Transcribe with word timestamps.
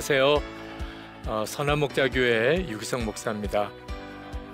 안녕하세요. 0.00 0.42
어, 1.26 1.44
선한목자교회 1.46 2.68
유기성 2.70 3.04
목사입니다. 3.04 3.70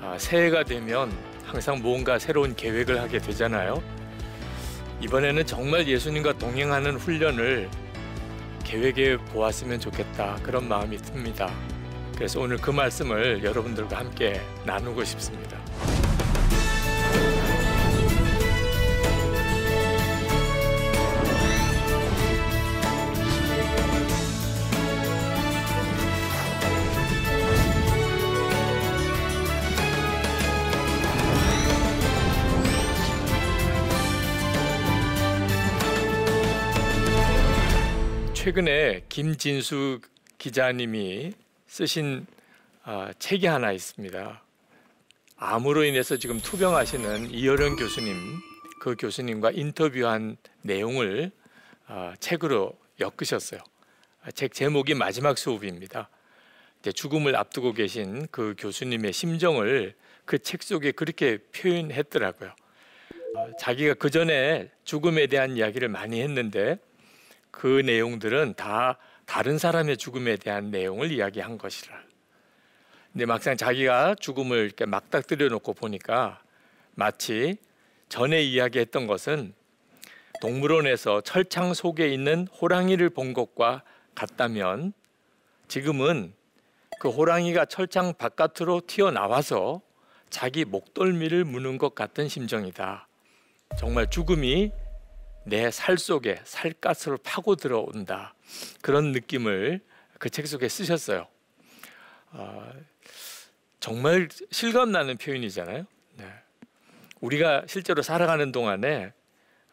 아, 0.03 0.17
새해가 0.19 0.65
되면 0.65 1.17
항상 1.45 1.81
무언가 1.81 2.19
새로운 2.19 2.57
계획을 2.57 3.01
하게 3.01 3.21
되잖아요. 3.21 3.81
이번에는 5.03 5.47
정말 5.47 5.87
예수님과 5.87 6.39
동행하는 6.39 6.97
훈련을 6.97 7.71
계획해 8.65 9.19
보았으면 9.27 9.79
좋겠다 9.79 10.41
그런 10.43 10.67
마음이 10.67 10.97
듭니다. 10.97 11.49
그래서 12.17 12.41
오늘 12.41 12.57
그 12.57 12.73
말씀을 12.73 13.45
여러분들과 13.45 13.99
함께 13.99 14.41
나누고 14.65 15.05
싶습니다. 15.05 15.56
최근에 38.47 39.03
김진수 39.09 40.01
기자님이 40.39 41.33
쓰신 41.67 42.29
어, 42.85 43.11
책이 43.19 43.45
하나 43.47 43.73
있습니다. 43.73 44.41
암으로 45.37 45.83
인해서 45.83 46.17
지금 46.17 46.39
투병하시는 46.39 47.33
이여령 47.33 47.75
교수님, 47.75 48.15
그 48.79 48.95
교수님과 48.97 49.51
인터뷰한 49.51 50.37
내용을 50.63 51.33
어, 51.89 52.13
책으로 52.21 52.79
엮으셨어요. 53.01 53.61
책 54.33 54.55
제목이 54.55 54.95
마지막 54.95 55.39
수업입니다. 55.39 56.09
죽음을 56.95 57.35
앞두고 57.35 57.73
계신 57.73 58.29
그 58.31 58.55
교수님의 58.57 59.13
심정을 59.13 59.97
그 60.25 60.39
책 60.39 60.63
속에 60.63 60.93
그렇게 60.93 61.39
표현했더라고요. 61.39 62.55
어, 63.35 63.57
자기가 63.59 63.95
그 63.95 64.09
전에 64.09 64.71
죽음에 64.85 65.27
대한 65.27 65.57
이야기를 65.57 65.89
많이 65.89 66.23
했는데 66.23 66.79
그 67.57 67.81
내용들은 67.81 68.53
다 68.55 68.99
다른 69.25 69.57
사람의 69.57 69.97
죽음에 69.97 70.37
대한 70.37 70.71
내용을 70.71 71.11
이야기한 71.11 71.57
것이라. 71.57 71.99
근데 73.13 73.25
막상 73.25 73.57
자기가 73.57 74.17
죽음을 74.17 74.59
이렇게 74.59 74.85
막닥뜨려 74.85 75.49
놓고 75.49 75.73
보니까 75.73 76.43
마치 76.95 77.57
전에 78.11 78.43
이야기했던 78.43 79.07
것은 79.07 79.55
동물원에서 80.43 81.23
철창 81.23 81.73
속에 81.73 82.09
있는 82.09 82.47
호랑이를 82.61 83.09
본 83.09 83.33
것과 83.33 83.83
같다면 84.15 84.93
지금은 85.67 86.35
그 87.01 87.09
호랑이가 87.09 87.65
철창 87.65 88.13
바깥으로 88.13 88.83
튀어나와서 88.87 89.81
자기 90.29 90.67
목덜미를 90.67 91.47
무는 91.47 91.79
것 91.79 91.95
같은 91.95 92.29
심정이다. 92.29 93.09
정말 93.79 94.11
죽음이 94.11 94.73
내 95.47 95.71
살 95.71 95.97
속에 95.97 96.41
살갗으로 96.45 97.19
파고 97.19 97.55
들어온다 97.57 98.35
그런 98.83 99.13
느낌을 99.13 99.81
그 100.19 100.29
책 100.31 100.47
속에 100.47 100.69
쓰셨어요. 100.69 101.27
어, 102.33 102.73
정말 103.81 104.29
실감 104.51 104.91
나는 104.93 105.17
표현이잖아요. 105.17 105.87
네. 106.17 106.25
우리가 107.21 107.65
실제로 107.69 108.03
살아가는 108.03 108.51
동안에 108.51 109.13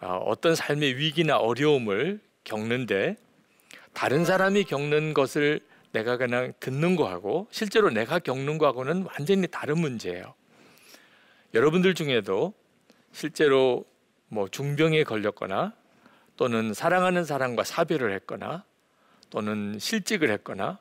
어, 0.02 0.18
어떤 0.26 0.54
삶의 0.56 0.98
위기나 0.98 1.38
어려움을 1.38 2.20
겪는데 2.44 3.16
다른 3.94 4.26
사람이 4.26 4.66
겪는 4.66 5.14
것을 5.14 5.60
내가 5.92 6.18
그냥 6.18 6.54
듣는 6.60 6.96
거하고 6.96 7.48
실제로 7.52 7.90
내가 7.90 8.20
겪는 8.20 8.58
거하고는 8.58 9.04
완전히 9.04 9.48
다른 9.48 9.80
문제예요. 9.80 10.34
여러분들 11.54 11.94
중에도 11.94 12.54
실제로 13.12 13.86
뭐 14.34 14.48
중병에 14.50 15.04
걸렸거나 15.04 15.74
또는 16.38 16.74
사랑하는 16.74 17.24
사람과 17.24 17.64
사별을 17.64 18.12
했거나 18.16 18.64
또는 19.30 19.78
실직을 19.80 20.32
했거나 20.32 20.80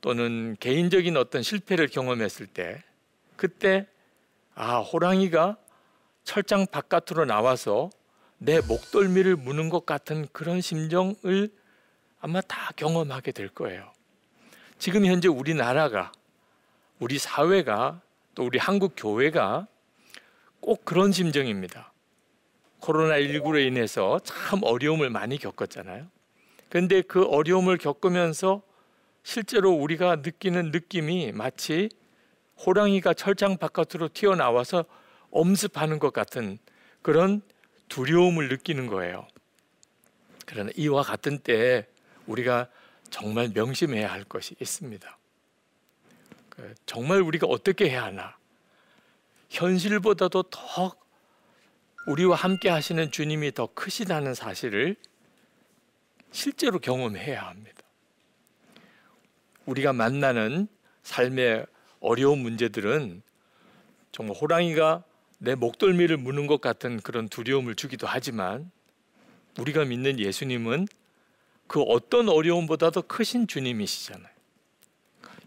또는 0.00 0.56
개인적인 0.60 1.18
어떤 1.18 1.42
실패를 1.42 1.88
경험했을 1.88 2.46
때 2.46 2.82
그때 3.36 3.86
아 4.54 4.78
호랑이가 4.78 5.58
철장 6.24 6.66
바깥으로 6.66 7.26
나와서 7.26 7.90
내 8.38 8.60
목덜미를 8.62 9.36
무는 9.36 9.68
것 9.68 9.84
같은 9.84 10.26
그런 10.32 10.62
심정을 10.62 11.50
아마 12.20 12.40
다 12.40 12.70
경험하게 12.76 13.32
될 13.32 13.48
거예요. 13.48 13.92
지금 14.78 15.04
현재 15.04 15.28
우리나라가 15.28 16.12
우리 16.98 17.18
사회가 17.18 18.00
또 18.34 18.44
우리 18.44 18.58
한국 18.58 18.94
교회가 18.96 19.66
꼭 20.60 20.84
그런 20.86 21.12
심정입니다. 21.12 21.92
코로나19로 22.80 23.64
인해서 23.64 24.18
참 24.24 24.60
어려움을 24.62 25.10
많이 25.10 25.38
겪었잖아요. 25.38 26.06
근데 26.68 27.02
그 27.02 27.24
어려움을 27.24 27.78
겪으면서 27.78 28.62
실제로 29.22 29.70
우리가 29.70 30.16
느끼는 30.16 30.70
느낌이 30.70 31.32
마치 31.32 31.88
호랑이가 32.64 33.14
철장 33.14 33.56
바깥으로 33.56 34.08
튀어나와서 34.12 34.84
엄습하는 35.30 35.98
것 35.98 36.12
같은 36.12 36.58
그런 37.02 37.42
두려움을 37.88 38.48
느끼는 38.48 38.86
거예요. 38.86 39.26
그러나 40.46 40.70
이와 40.76 41.02
같은 41.02 41.38
때에 41.38 41.86
우리가 42.26 42.68
정말 43.10 43.50
명심해야 43.52 44.10
할 44.10 44.24
것이 44.24 44.54
있습니다. 44.60 45.18
그 46.48 46.74
정말 46.86 47.20
우리가 47.20 47.46
어떻게 47.46 47.90
해야 47.90 48.04
하나? 48.04 48.36
현실보다도 49.48 50.44
더 50.44 50.94
우리와 52.06 52.36
함께 52.36 52.68
하시는 52.68 53.10
주님이 53.10 53.52
더 53.52 53.68
크시다는 53.74 54.34
사실을 54.34 54.96
실제로 56.32 56.78
경험해야 56.78 57.42
합니다. 57.42 57.82
우리가 59.66 59.92
만나는 59.92 60.68
삶의 61.02 61.66
어려운 62.00 62.38
문제들은 62.38 63.22
정말 64.12 64.36
호랑이가 64.36 65.04
내 65.38 65.54
목덜미를 65.54 66.16
무는 66.16 66.46
것 66.46 66.60
같은 66.60 67.00
그런 67.00 67.28
두려움을 67.28 67.74
주기도 67.74 68.06
하지만 68.06 68.70
우리가 69.58 69.84
믿는 69.84 70.18
예수님은 70.18 70.86
그 71.66 71.82
어떤 71.82 72.28
어려움보다도 72.28 73.02
크신 73.02 73.46
주님이시잖아요. 73.46 74.30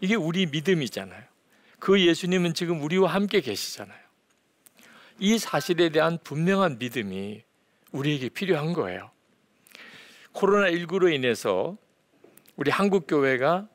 이게 0.01 0.15
우리 0.15 0.45
믿음이잖아요. 0.45 1.23
그 1.79 1.99
예수님은 1.99 2.53
지금 2.53 2.81
우리와 2.81 3.13
함께 3.13 3.41
계시잖아요. 3.41 4.02
이 5.19 5.37
사실에 5.37 5.89
대한 5.89 6.17
분명한 6.23 6.79
믿음이 6.79 7.43
우리에게 7.91 8.29
필요한 8.29 8.73
거예요. 8.73 9.11
코로나19로 10.33 11.13
인해서 11.13 11.77
우리 12.55 12.71
한국 12.71 13.07
교회가 13.07 13.67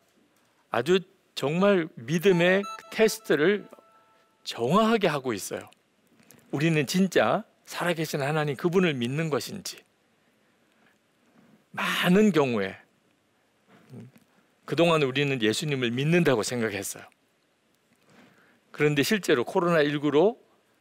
아주 0.71 1.01
정말 1.35 1.89
믿음의 1.95 2.63
테스트를 2.91 3.69
정확하게 4.45 5.07
하고 5.09 5.33
있어요. 5.33 5.71
우리는 6.51 6.87
진짜 6.87 7.45
살아계신 7.65 8.23
하나님 8.23 8.57
그분을 8.57 8.95
믿는 8.95 9.31
것인지 9.31 9.79
많은 11.71 12.33
경우에 12.33 12.77
그동안 14.65 15.03
우리는 15.03 15.41
예수님을 15.41 15.91
믿는다고 15.91 16.43
생각했어요. 16.43 17.05
그런데 18.71 19.03
실제로 19.03 19.45
코로나19로 19.45 20.39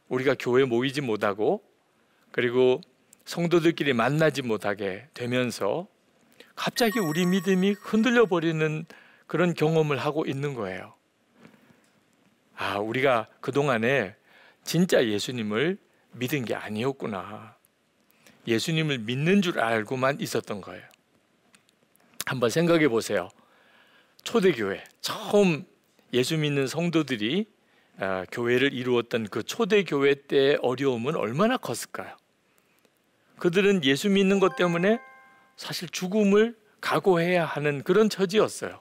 우리가 0.08 0.34
교회 0.38 0.64
모이지 0.64 1.00
못하고 1.00 1.62
그리고 2.30 2.80
성도들끼리 3.24 3.92
만나지 3.92 4.42
못하게 4.42 5.08
되면서 5.14 5.86
갑자기 6.56 6.98
우리 6.98 7.26
믿음이 7.26 7.72
흔들려 7.72 8.26
버리는 8.26 8.84
그런 9.26 9.54
경험을 9.54 9.98
하고 9.98 10.24
있는 10.26 10.54
거예요. 10.54 10.94
아, 12.56 12.78
우리가 12.78 13.28
그동안에 13.40 14.16
진짜 14.64 15.06
예수님을 15.06 15.78
믿은 16.12 16.44
게 16.44 16.54
아니었구나. 16.54 17.56
예수님을 18.46 18.98
믿는 18.98 19.42
줄 19.42 19.60
알고만 19.60 20.20
있었던 20.20 20.60
거예요. 20.60 20.82
한번 22.26 22.50
생각해 22.50 22.88
보세요. 22.88 23.28
초대교회 24.24 24.82
처음 25.00 25.64
예수 26.12 26.36
믿는 26.36 26.66
성도들이 26.66 27.46
아, 27.46 27.57
교회를 28.30 28.72
이루었던 28.72 29.28
그 29.28 29.42
초대 29.42 29.82
교회 29.84 30.14
때의 30.14 30.58
어려움은 30.62 31.16
얼마나 31.16 31.56
컸을까요? 31.56 32.16
그들은 33.38 33.84
예수 33.84 34.08
믿는 34.08 34.40
것 34.40 34.56
때문에 34.56 34.98
사실 35.56 35.88
죽음을 35.88 36.56
각오해야 36.80 37.44
하는 37.44 37.82
그런 37.82 38.08
처지였어요. 38.08 38.80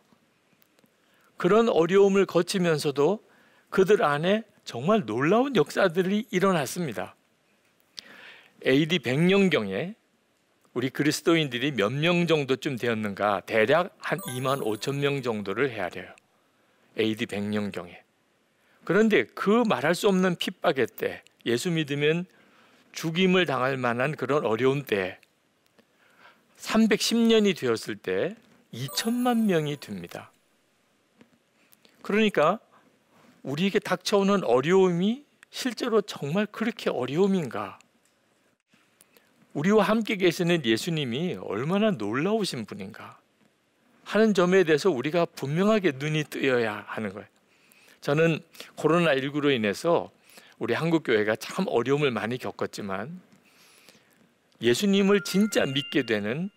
그런 1.38 1.70
어려움을 1.70 2.26
거치면서도 2.26 3.24
그들 3.70 4.04
안에 4.04 4.44
정말 4.64 5.06
놀라운 5.06 5.56
역사들이 5.56 6.26
일어났습니다. 6.32 7.16
AD 8.66 9.00
100년경에 9.00 9.96
우리 10.74 10.90
그리스도인들이 10.90 11.72
몇 11.72 11.92
명 11.92 12.28
정도쯤 12.28 12.78
되었는가? 12.78 13.42
대략 13.42 13.96
한 14.00 14.20
2만 14.20 14.62
5천 14.62 14.98
명 14.98 15.22
정도를 15.24 15.72
헤아려요. 15.72 16.14
AD 17.00 17.26
100년경에. 17.28 18.07
그런데 18.88 19.26
그 19.26 19.66
말할 19.68 19.96
수 19.96 20.08
없는 20.08 20.38
핍박의 20.38 20.88
때, 20.96 21.22
예수 21.46 21.70
믿으면 21.70 22.26
죽임을 22.94 23.46
당할 23.46 23.76
만한 23.76 24.16
그런 24.16 24.46
어려운 24.46 24.84
때, 24.84 25.20
310년이 26.58 27.58
되었을 27.58 27.98
때 27.98 28.38
2천만 28.74 29.44
명이 29.44 29.82
됩니다. 29.82 30.32
그러니까 32.02 32.60
우리에게 33.44 33.80
닥쳐오는 33.80 34.46
어려움이 34.46 35.26
실제로 35.50 36.00
정말 36.02 36.46
그렇게 36.46 36.90
어려움인가? 36.90 37.80
우리와 39.54 39.84
함께 39.84 40.16
계시는 40.16 40.64
예수님이 40.64 41.36
얼마나 41.42 41.92
놀라우신 41.92 42.64
분인가 42.66 43.20
하는 44.06 44.34
점에 44.34 44.64
대해서 44.64 44.90
우리가 44.90 45.26
분명하게 45.26 45.96
눈이 45.98 46.24
뜨여야 46.30 46.86
하는 46.88 47.12
거예요. 47.12 47.28
저는 48.02 48.40
코로나 48.76 49.16
19로 49.16 49.54
인해서 49.54 50.12
우리 50.60 50.74
한국 50.74 51.04
교회가 51.04 51.36
참 51.36 51.66
어려움을 51.68 52.12
많이 52.12 52.38
겪었지만 52.38 53.22
예수님을 54.62 55.22
진짜 55.24 55.66
믿게 55.66 56.04
되는 56.04 56.50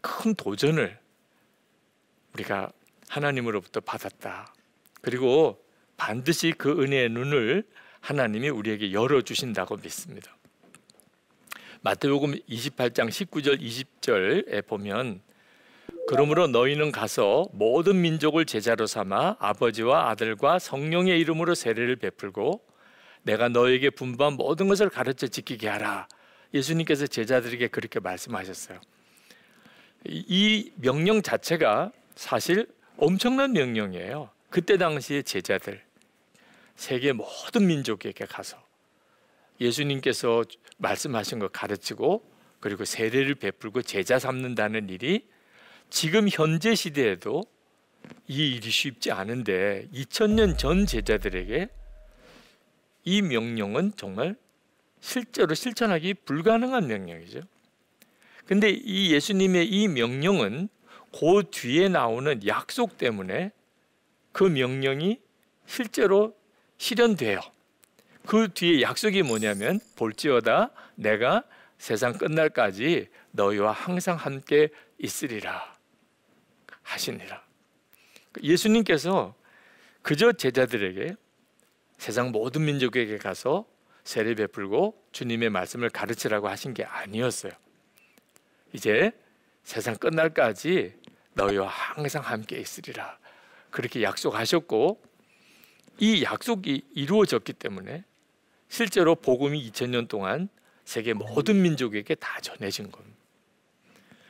큰 0.00 0.34
도전을 0.34 0.98
우리가 2.34 2.72
하나님으로부터 3.08 3.80
받았다. 3.80 4.52
그리고 5.00 5.62
반드시 5.96 6.52
그 6.56 6.82
은혜의 6.82 7.10
눈을 7.10 7.64
하나님이 8.00 8.48
우리에게 8.48 8.92
열어 8.92 9.22
주신다고 9.22 9.76
믿습니다. 9.76 10.36
마태복음 11.82 12.34
28장 12.48 13.08
19절 13.08 13.60
20절에 13.60 14.66
보면 14.66 15.20
그러므로 16.10 16.48
너희는 16.48 16.90
가서 16.90 17.46
모든 17.52 18.00
민족을 18.00 18.44
제자로 18.44 18.88
삼아 18.88 19.36
아버지와 19.38 20.10
아들과 20.10 20.58
성령의 20.58 21.20
이름으로 21.20 21.54
세례를 21.54 21.94
베풀고 21.94 22.66
내가 23.22 23.48
너에게 23.48 23.90
분부한 23.90 24.32
모든 24.32 24.66
것을 24.66 24.88
가르쳐 24.88 25.28
지키게 25.28 25.68
하라. 25.68 26.08
예수님께서 26.52 27.06
제자들에게 27.06 27.68
그렇게 27.68 28.00
말씀하셨어요. 28.00 28.80
이 30.04 30.72
명령 30.74 31.22
자체가 31.22 31.92
사실 32.16 32.66
엄청난 32.96 33.52
명령이에요. 33.52 34.30
그때 34.48 34.78
당시의 34.78 35.22
제자들 35.22 35.80
세계 36.74 37.12
모든 37.12 37.68
민족에게 37.68 38.24
가서 38.24 38.60
예수님께서 39.60 40.42
말씀하신 40.78 41.38
거 41.38 41.46
가르치고 41.46 42.28
그리고 42.58 42.84
세례를 42.84 43.36
베풀고 43.36 43.82
제자 43.82 44.18
삼는다는 44.18 44.88
일이 44.88 45.30
지금 45.90 46.28
현재 46.30 46.74
시대에도 46.74 47.44
이 48.28 48.54
일이 48.54 48.70
쉽지 48.70 49.10
않은데 49.10 49.88
2000년 49.92 50.56
전 50.56 50.86
제자들에게 50.86 51.68
이 53.04 53.22
명령은 53.22 53.92
정말 53.96 54.36
실제로 55.00 55.54
실천하기 55.54 56.14
불가능한 56.24 56.86
명령이죠. 56.86 57.40
근데 58.46 58.70
이 58.70 59.12
예수님의 59.12 59.66
이 59.66 59.88
명령은 59.88 60.68
그 61.12 61.42
뒤에 61.50 61.88
나오는 61.88 62.46
약속 62.46 62.96
때문에 62.96 63.50
그 64.32 64.44
명령이 64.44 65.20
실제로 65.66 66.36
실현돼요. 66.78 67.40
그 68.26 68.48
뒤에 68.52 68.82
약속이 68.82 69.22
뭐냐면 69.22 69.80
볼지어다 69.96 70.70
내가 70.94 71.42
세상 71.78 72.12
끝날까지 72.12 73.08
너희와 73.32 73.72
항상 73.72 74.16
함께 74.16 74.68
있으리라 74.98 75.79
하시니라. 76.92 77.42
예수님께서 78.42 79.34
그저 80.02 80.32
제자들에게 80.32 81.14
세상 81.98 82.30
모든 82.30 82.64
민족에게 82.64 83.18
가서 83.18 83.66
세례 84.04 84.34
베풀고 84.34 85.08
주님의 85.12 85.50
말씀을 85.50 85.90
가르치라고 85.90 86.48
하신 86.48 86.74
게 86.74 86.84
아니었어요. 86.84 87.52
이제 88.72 89.12
세상 89.62 89.96
끝날까지 89.96 90.94
너희와 91.34 91.68
항상 91.68 92.22
함께 92.22 92.58
있으리라. 92.58 93.18
그렇게 93.70 94.02
약속하셨고 94.02 95.00
이 95.98 96.22
약속이 96.24 96.86
이루어졌기 96.94 97.52
때문에 97.52 98.04
실제로 98.68 99.14
복음이 99.14 99.70
2000년 99.70 100.08
동안 100.08 100.48
세계 100.84 101.12
모든 101.12 101.60
민족에게 101.62 102.14
다 102.14 102.40
전해진 102.40 102.90
겁니다. 102.90 103.16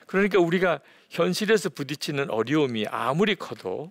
그러니까 0.07 0.41
우리가 0.41 0.81
현실에서 1.11 1.69
부딪히는 1.71 2.31
어려움이 2.31 2.87
아무리 2.87 3.35
커도 3.35 3.91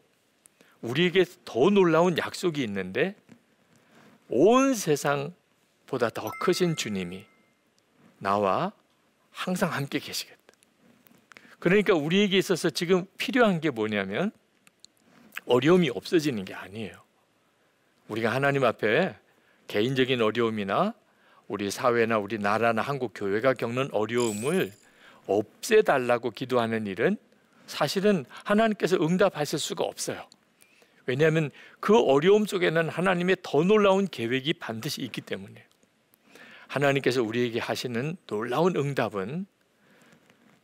우리에게 0.81 1.25
더 1.43 1.69
놀라운 1.69 2.17
약속이 2.17 2.63
있는데 2.63 3.15
온 4.29 4.73
세상보다 4.73 6.09
더 6.13 6.31
크신 6.39 6.77
주님이 6.77 7.25
나와 8.19 8.71
항상 9.31 9.71
함께 9.73 9.99
계시겠다. 9.99 10.39
그러니까 11.59 11.93
우리에게 11.93 12.37
있어서 12.37 12.69
지금 12.69 13.05
필요한 13.17 13.59
게 13.59 13.69
뭐냐면 13.69 14.31
어려움이 15.45 15.89
없어지는 15.89 16.45
게 16.45 16.53
아니에요. 16.53 16.93
우리가 18.07 18.33
하나님 18.33 18.63
앞에 18.63 19.15
개인적인 19.67 20.21
어려움이나 20.21 20.93
우리 21.49 21.69
사회나 21.69 22.17
우리 22.17 22.37
나라나 22.37 22.81
한국 22.81 23.11
교회가 23.13 23.55
겪는 23.55 23.89
어려움을 23.91 24.71
없애달라고 25.29 26.31
기도하는 26.31 26.87
일은 26.87 27.17
사실은 27.67 28.25
하나님께서 28.43 28.97
응답하실 28.97 29.59
수가 29.59 29.83
없어요. 29.83 30.27
왜냐하면 31.05 31.51
그 31.79 31.97
어려움 31.99 32.45
속에는 32.45 32.89
하나님의 32.89 33.37
더 33.43 33.63
놀라운 33.63 34.07
계획이 34.07 34.53
반드시 34.53 35.01
있기 35.01 35.21
때문에 35.21 35.65
하나님께서 36.67 37.23
우리에게 37.23 37.59
하시는 37.59 38.15
놀라운 38.27 38.75
응답은 38.75 39.45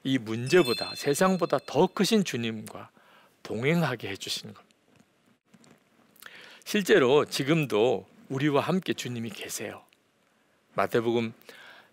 이 0.04 0.20
문제보다 0.20 0.94
세상보다 0.96 1.58
더 1.66 1.88
크신 1.88 2.24
주님과 2.24 2.92
동행하게 3.42 4.10
해주시는 4.10 4.54
겁니다. 4.54 4.76
실제로 6.64 7.26
지금도 7.26 8.06
우리와 8.30 8.62
함께 8.62 8.94
주님이 8.94 9.30
계세요. 9.30 9.84
마태복음 10.74 11.34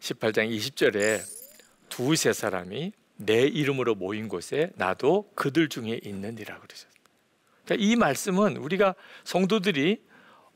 18장 0.00 0.54
20절에 0.54 1.41
두세 1.92 2.32
사람이 2.32 2.92
내 3.16 3.42
이름으로 3.42 3.94
모인 3.94 4.26
곳에 4.26 4.72
나도 4.76 5.30
그들 5.34 5.68
중에 5.68 6.00
있느니라 6.02 6.58
그러셨어요. 6.58 6.90
그러니까 7.66 7.86
이 7.86 7.96
말씀은 7.96 8.56
우리가 8.56 8.94
성도들이 9.24 10.02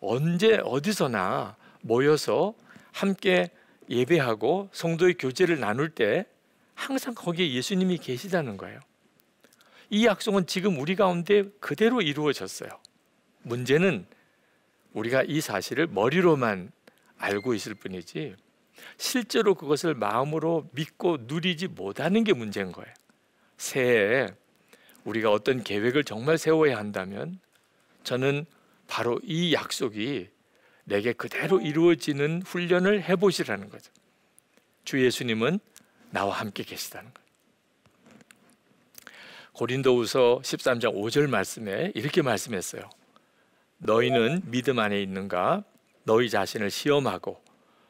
언제 0.01 0.59
어디서나 0.65 1.57
모여서 1.83 2.55
함께 2.91 3.51
예배하고 3.91 4.71
성도의 4.73 5.15
교제를 5.19 5.61
나눌 5.61 5.91
때 5.91 6.25
항상 6.75 7.15
거기에 7.15 7.53
예수님이 7.53 7.99
계시다는 7.99 8.57
거예요. 8.57 8.81
이 9.91 10.07
약속은 10.07 10.47
지금 10.47 10.81
우리 10.81 10.97
가운데 10.97 11.45
그대로 11.61 12.01
이루어졌어요. 12.01 12.71
문제는 13.43 14.07
우리가 14.95 15.23
이 15.23 15.43
사실을 15.43 15.87
머리로만 15.87 16.73
알고 17.19 17.53
있을 17.53 17.75
뿐이지 17.75 18.37
실제로 18.99 19.55
그것을 19.55 19.95
마음으로 19.95 20.69
믿고 20.73 21.19
누리지 21.23 21.69
못하는 21.69 22.25
게 22.25 22.33
문제인 22.33 22.73
거예요. 22.73 22.93
새해에 23.57 24.29
우리가 25.05 25.31
어떤 25.31 25.63
계획을 25.63 26.05
정말 26.05 26.39
세워야 26.39 26.77
한다면 26.77 27.39
저는 28.05 28.47
바로 28.87 29.21
이 29.23 29.53
약속이 29.53 30.29
내게 30.85 31.13
그대로 31.13 31.61
이루어지는 31.61 32.43
훈련을 32.43 33.03
해보시라는 33.03 33.69
거죠. 33.71 33.93
주 34.85 35.05
예수님은 35.05 35.59
나와 36.11 36.37
함께 36.37 36.63
계시다는 36.63 37.13
거예요. 37.13 37.27
고린도후서 39.53 40.41
13장 40.43 40.95
5절 40.95 41.29
말씀에 41.29 41.93
이렇게 41.95 42.23
말씀했어요. 42.23 42.89
너희는 43.79 44.43
믿음 44.47 44.79
안에 44.79 45.01
있는가? 45.03 45.65
너희 46.05 46.31
자신을 46.31 46.71
시험하고 46.71 47.43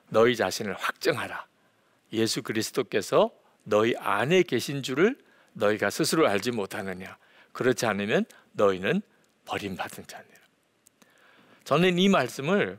너희 0.09 0.37
자신을 0.37 0.75
확정하라. 0.75 1.47
예수 2.13 2.43
그리스도께서 2.43 3.31
너희 3.65 3.95
안에 3.97 4.43
계신 4.43 4.83
줄을 4.83 5.19
너희가 5.53 5.91
스스로 5.91 6.29
알지 6.29 6.53
못하느냐? 6.53 7.17
그렇지 7.53 7.87
않으면 7.87 8.25
너희는 8.53 9.03
버림받은 9.47 10.07
자니라. 10.07 10.37
저는 11.65 11.99
이 11.99 12.09
말씀을 12.09 12.79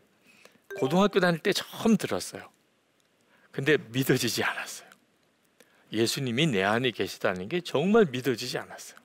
고등학교 0.80 1.20
다닐 1.20 1.40
때 1.40 1.52
처음 1.52 1.98
들었어요. 1.98 2.50
근데 3.52 3.78
믿어지지 3.78 4.44
않았어요. 4.44 4.88
예수님이 5.92 6.48
내 6.48 6.64
안에 6.64 6.92
계시다는 6.92 7.50
게 7.50 7.62
정말 7.62 8.06
믿어지지 8.06 8.58
않았어요. 8.58 9.00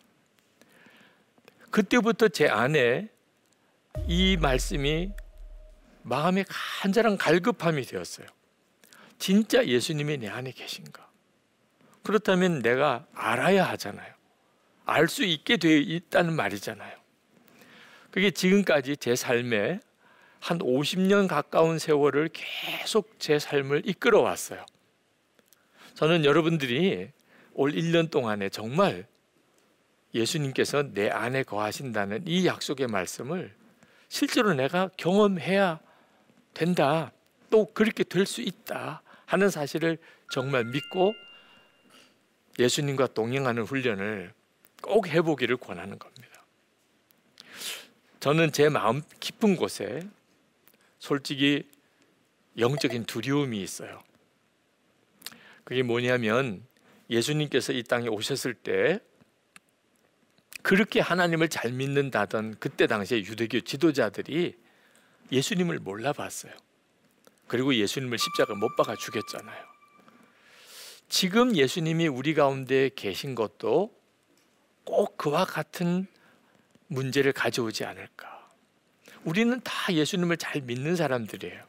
그때부터 1.70 2.28
제 2.28 2.48
안에 2.48 3.08
이 4.06 4.36
말씀이 4.36 5.12
마음에 6.02 6.44
간절한 6.49 7.18
갈급함이 7.18 7.85
되었어요. 7.85 8.26
진짜 9.18 9.64
예수님이 9.64 10.18
내 10.18 10.28
안에 10.28 10.52
계신가? 10.52 11.09
그렇다면 12.02 12.61
내가 12.61 13.06
알아야 13.14 13.64
하잖아요. 13.71 14.12
알 14.85 15.06
수 15.06 15.25
있게 15.25 15.56
되어 15.56 15.76
있다는 15.78 16.35
말이잖아요. 16.35 16.97
그게 18.11 18.30
지금까지 18.30 18.97
제 18.97 19.14
삶에 19.14 19.80
한 20.40 20.59
50년 20.59 21.28
가까운 21.28 21.78
세월을 21.78 22.30
계속 22.32 23.18
제 23.21 23.38
삶을 23.38 23.82
이끌어 23.88 24.21
왔어요. 24.21 24.66
저는 25.94 26.25
여러분들이 26.25 27.11
올 27.54 27.73
1년 27.73 28.11
동안에 28.11 28.49
정말 28.49 29.06
예수님께서 30.14 30.92
내 30.92 31.09
안에 31.09 31.44
거하신다는 31.44 32.25
이 32.26 32.47
약속의 32.47 32.88
말씀을 32.88 33.54
실제로 34.09 34.52
내가 34.52 34.90
경험해야 34.97 35.80
된다. 36.54 37.12
또 37.50 37.73
그렇게 37.73 38.04
될 38.04 38.26
수 38.26 38.40
있다 38.40 39.02
하는 39.26 39.50
사실을 39.50 39.99
정말 40.30 40.64
믿고 40.64 41.14
예수님과 42.59 43.09
동행하는 43.09 43.62
훈련을 43.64 44.32
꼭 44.82 45.09
해보기를 45.09 45.56
권하는 45.56 45.99
겁니다. 45.99 46.42
저는 48.21 48.52
제 48.52 48.68
마음 48.68 49.02
깊은 49.21 49.56
곳에 49.56 50.09
솔직히 50.99 51.68
영적인 52.59 53.04
두려움이 53.04 53.61
있어요. 53.62 54.02
그게 55.64 55.82
뭐냐면 55.82 56.64
예수님께서 57.11 57.73
이 57.73 57.82
땅에 57.82 58.09
오셨을 58.09 58.54
때 58.54 59.00
그렇게 60.62 61.00
하나님을 61.00 61.49
잘 61.49 61.73
믿는다던 61.73 62.56
그때 62.61 62.87
당시에 62.87 63.18
유대교 63.18 63.61
지도자들이 63.62 64.56
예수님을 65.32 65.80
몰라봤어요. 65.80 66.52
그리고 67.48 67.74
예수님을 67.74 68.18
십자가 68.18 68.54
못 68.54 68.76
박아 68.76 68.96
죽였잖아요. 68.96 69.64
지금 71.08 71.56
예수님이 71.56 72.08
우리 72.08 72.34
가운데 72.34 72.90
계신 72.94 73.34
것도 73.34 73.94
꼭 74.84 75.16
그와 75.16 75.44
같은 75.44 76.06
문제를 76.86 77.32
가져오지 77.32 77.84
않을까. 77.84 78.48
우리는 79.24 79.60
다 79.62 79.92
예수님을 79.92 80.36
잘 80.36 80.60
믿는 80.62 80.96
사람들이에요. 80.96 81.64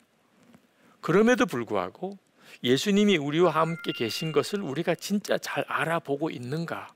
그럼에도 1.01 1.45
불구하고 1.45 2.17
예수님이 2.63 3.17
우리와 3.17 3.51
함께 3.51 3.91
계신 3.91 4.31
것을 4.31 4.61
우리가 4.61 4.95
진짜 4.95 5.37
잘 5.37 5.65
알아보고 5.67 6.29
있는가 6.29 6.93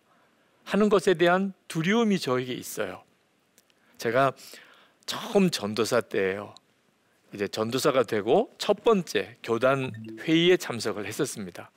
하는 0.64 0.90
것에 0.90 1.14
대한 1.14 1.54
두려움이 1.68 2.20
저에게 2.20 2.54
있어요. 2.54 3.04
제가 3.98 4.34
처음 5.08 5.50
전도사 5.50 6.02
때예요. 6.02 6.54
이제 7.34 7.48
전도사가 7.48 8.04
되고 8.04 8.54
첫 8.58 8.84
번째 8.84 9.38
교단 9.42 9.92
회의에 10.22 10.58
참석을 10.58 11.08
했었습니다. 11.08 11.72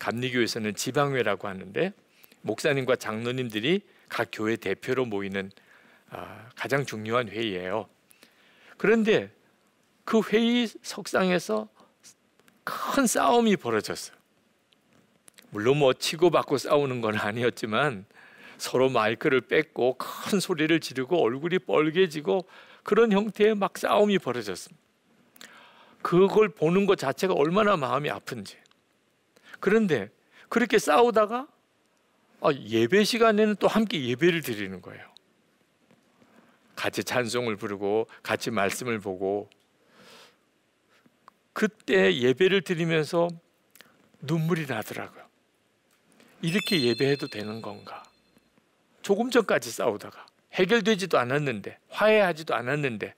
감리교에서는 0.00 0.74
지방회라고 0.74 1.46
하는데 1.46 1.92
목사님과 2.40 2.96
장로님들이 2.96 3.82
각 4.08 4.28
교회 4.32 4.56
대표로 4.56 5.04
모이는 5.04 5.52
아, 6.10 6.48
가장 6.56 6.84
중요한 6.84 7.28
회의예요. 7.28 7.88
그런데 8.76 9.30
그 10.04 10.20
회의 10.32 10.66
석상에서 10.82 11.68
큰 12.64 13.06
싸움이 13.06 13.56
벌어졌어요. 13.56 14.16
물론 15.50 15.78
뭐 15.78 15.92
치고받고 15.92 16.58
싸우는 16.58 17.00
건 17.00 17.16
아니었지만 17.16 18.06
서로 18.62 18.88
마이크를 18.88 19.40
뺏고 19.40 19.96
큰 19.98 20.38
소리를 20.38 20.78
지르고 20.78 21.20
얼굴이 21.20 21.58
빨개지고 21.58 22.46
그런 22.84 23.10
형태의 23.10 23.56
막 23.56 23.76
싸움이 23.76 24.20
벌어졌습니다. 24.20 24.80
그걸 26.00 26.48
보는 26.48 26.86
것 26.86 26.96
자체가 26.96 27.34
얼마나 27.34 27.76
마음이 27.76 28.08
아픈지. 28.08 28.56
그런데 29.58 30.10
그렇게 30.48 30.78
싸우다가 30.78 31.48
아, 32.40 32.52
예배 32.52 33.02
시간에는 33.02 33.56
또 33.56 33.66
함께 33.66 34.04
예배를 34.04 34.42
드리는 34.42 34.80
거예요. 34.80 35.12
같이 36.76 37.02
찬송을 37.02 37.56
부르고 37.56 38.06
같이 38.22 38.52
말씀을 38.52 39.00
보고 39.00 39.50
그때 41.52 42.16
예배를 42.16 42.62
드리면서 42.62 43.28
눈물이 44.20 44.66
나더라고요. 44.66 45.22
이렇게 46.42 46.80
예배해도 46.80 47.26
되는 47.28 47.60
건가? 47.60 48.04
조금 49.02 49.30
전까지 49.30 49.70
싸우다가 49.70 50.26
해결되지도 50.54 51.18
않았는데 51.18 51.78
화해하지도 51.88 52.54
않았는데 52.54 53.14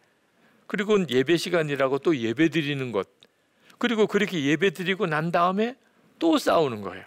그리고 0.67 1.09
예배 1.09 1.37
시간이라고 1.37 1.99
또 1.99 2.17
예배 2.17 2.49
드리는 2.49 2.93
것 2.93 3.09
그리고 3.79 4.07
그렇게 4.07 4.45
예배 4.45 4.71
드리고 4.71 5.07
난 5.07 5.31
다음에 5.31 5.77
또 6.19 6.39
싸우는 6.39 6.81
거예요. 6.81 7.05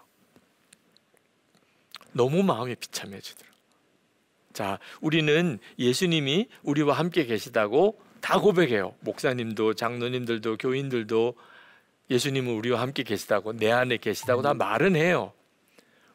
너무 2.11 2.43
마음이 2.43 2.75
비참해지더라. 2.75 3.47
자, 4.53 4.79
우리는 5.01 5.59
예수님이 5.77 6.49
우리와 6.63 6.95
함께 6.95 7.25
계시다고 7.25 7.99
다 8.21 8.39
고백해요. 8.39 8.95
목사님도 9.01 9.75
장로님들도 9.75 10.57
교인들도 10.57 11.35
예수님은 12.09 12.53
우리와 12.55 12.81
함께 12.81 13.03
계시다고 13.03 13.53
내 13.53 13.71
안에 13.71 13.97
계시다고 13.97 14.41
다 14.41 14.53
말은 14.53 14.95
해요. 14.95 15.33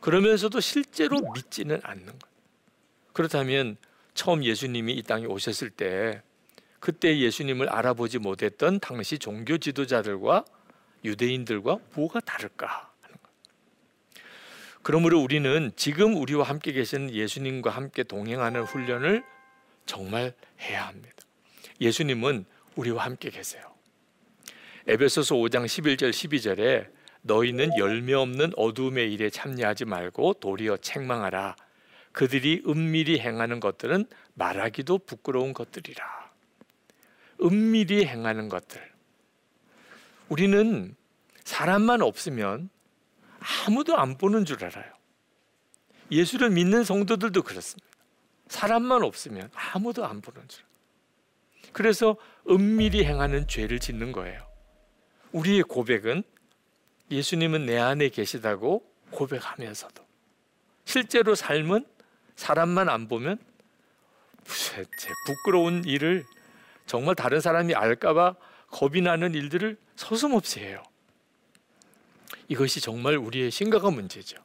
그러면서도 0.01 0.61
실제로 0.61 1.21
믿지는 1.35 1.81
않는 1.85 2.07
거예요. 2.07 2.32
그렇다면 3.13 3.77
처음 4.15 4.45
예수님이 4.45 4.95
이 4.95 5.03
땅에 5.03 5.27
오셨을 5.27 5.71
때 5.71 6.23
그때 6.81 7.19
예수님을 7.19 7.69
알아보지 7.69 8.19
못했던 8.19 8.81
당시 8.81 9.19
종교 9.19 9.59
지도자들과 9.59 10.45
유대인들과 11.05 11.79
뭐가 11.95 12.21
다를까. 12.21 12.93
그러므로 14.83 15.21
우리는 15.21 15.71
지금 15.77 16.17
우리와 16.17 16.45
함께 16.45 16.73
계신 16.73 17.11
예수님과 17.11 17.71
함께 17.71 18.03
동행하는 18.03 18.65
훈련을 18.65 19.23
정말 19.87 20.35
해야 20.61 20.89
합니다. 20.89 21.17
예수님은 21.81 22.45
우리와 22.75 23.05
함께 23.05 23.31
계세요. 23.31 23.73
에베소서 24.89 25.37
5장 25.37 25.67
11절 25.67 26.11
12절에 26.11 26.89
너희는 27.23 27.79
열매 27.79 28.15
없는 28.15 28.53
어둠의 28.57 29.13
일에 29.13 29.31
참여하지 29.31 29.85
말고 29.85 30.35
도리어 30.35 30.79
책망하라. 30.79 31.55
그들이 32.13 32.63
은밀히 32.67 33.19
행하는 33.19 33.61
것들은 33.61 34.07
말하기도 34.35 34.99
부끄러운 34.99 35.53
것들이라. 35.53 36.33
은밀히 37.43 38.05
행하는 38.05 38.49
것들. 38.49 38.81
우리는 40.29 40.95
사람만 41.45 42.03
없으면 42.03 42.71
아무도 43.67 43.97
안 43.97 44.17
보는 44.17 44.45
줄 44.45 44.65
알아요. 44.65 44.93
예수를 46.11 46.51
믿는 46.51 46.85
성도들도 46.85 47.43
그렇습니다. 47.43 47.89
사람만 48.49 49.03
없으면 49.03 49.51
아무도 49.55 50.05
안 50.05 50.21
보는 50.21 50.47
줄. 50.49 50.65
그래서 51.73 52.17
은밀히 52.49 53.05
행하는 53.05 53.49
죄를 53.49 53.79
짓는 53.79 54.13
거예요. 54.13 54.47
우리의 55.33 55.63
고백은 55.63 56.23
예수님은 57.11 57.67
내 57.67 57.79
안에 57.79 58.11
계시다고 58.11 58.85
고백하면서도 59.11 60.05
실제로 60.85 61.35
삶은 61.35 61.87
사람만 62.43 62.89
안 62.89 63.07
보면 63.07 63.39
제 64.45 65.11
부끄러운 65.27 65.85
일을 65.85 66.25
정말 66.87 67.15
다른 67.15 67.41
사람이 67.41 67.75
알까봐 67.75 68.35
겁이 68.69 69.01
나는 69.01 69.35
일들을 69.35 69.77
서슴없이 69.95 70.59
해요. 70.61 70.83
이것이 72.49 72.81
정말 72.81 73.17
우리의 73.17 73.53
심각한 73.53 73.95
문제죠. 73.95 74.39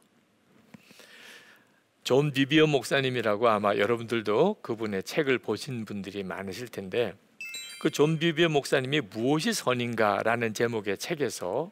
존 2.04 2.30
비비어 2.32 2.68
목사님이라고 2.68 3.48
아마 3.48 3.74
여러분들도 3.74 4.60
그분의 4.62 5.02
책을 5.02 5.38
보신 5.38 5.84
분들이 5.84 6.22
많으실 6.22 6.68
텐데 6.68 7.14
그 7.80 7.90
존 7.90 8.18
비비어 8.18 8.48
목사님이 8.48 9.00
무엇이 9.00 9.52
선인가라는 9.52 10.54
제목의 10.54 10.98
책에서 10.98 11.70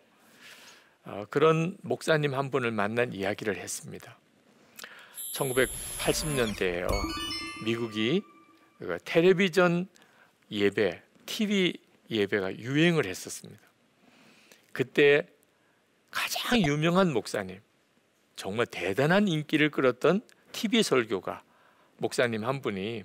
어, 1.04 1.24
그런 1.30 1.76
목사님 1.82 2.34
한 2.34 2.50
분을 2.50 2.72
만난 2.72 3.12
이야기를 3.12 3.56
했습니다. 3.56 4.18
1980년대에요. 5.36 6.88
미국이 7.64 8.22
그 8.78 8.98
텔레비전 9.04 9.88
예배, 10.50 11.02
TV 11.26 11.74
예배가 12.10 12.58
유행을 12.58 13.06
했었습니다. 13.06 13.60
그때 14.72 15.26
가장 16.10 16.60
유명한 16.60 17.12
목사님, 17.12 17.60
정말 18.36 18.66
대단한 18.66 19.28
인기를 19.28 19.70
끌었던 19.70 20.20
TV 20.52 20.82
설교가 20.82 21.42
목사님 21.98 22.44
한 22.44 22.60
분이 22.60 23.04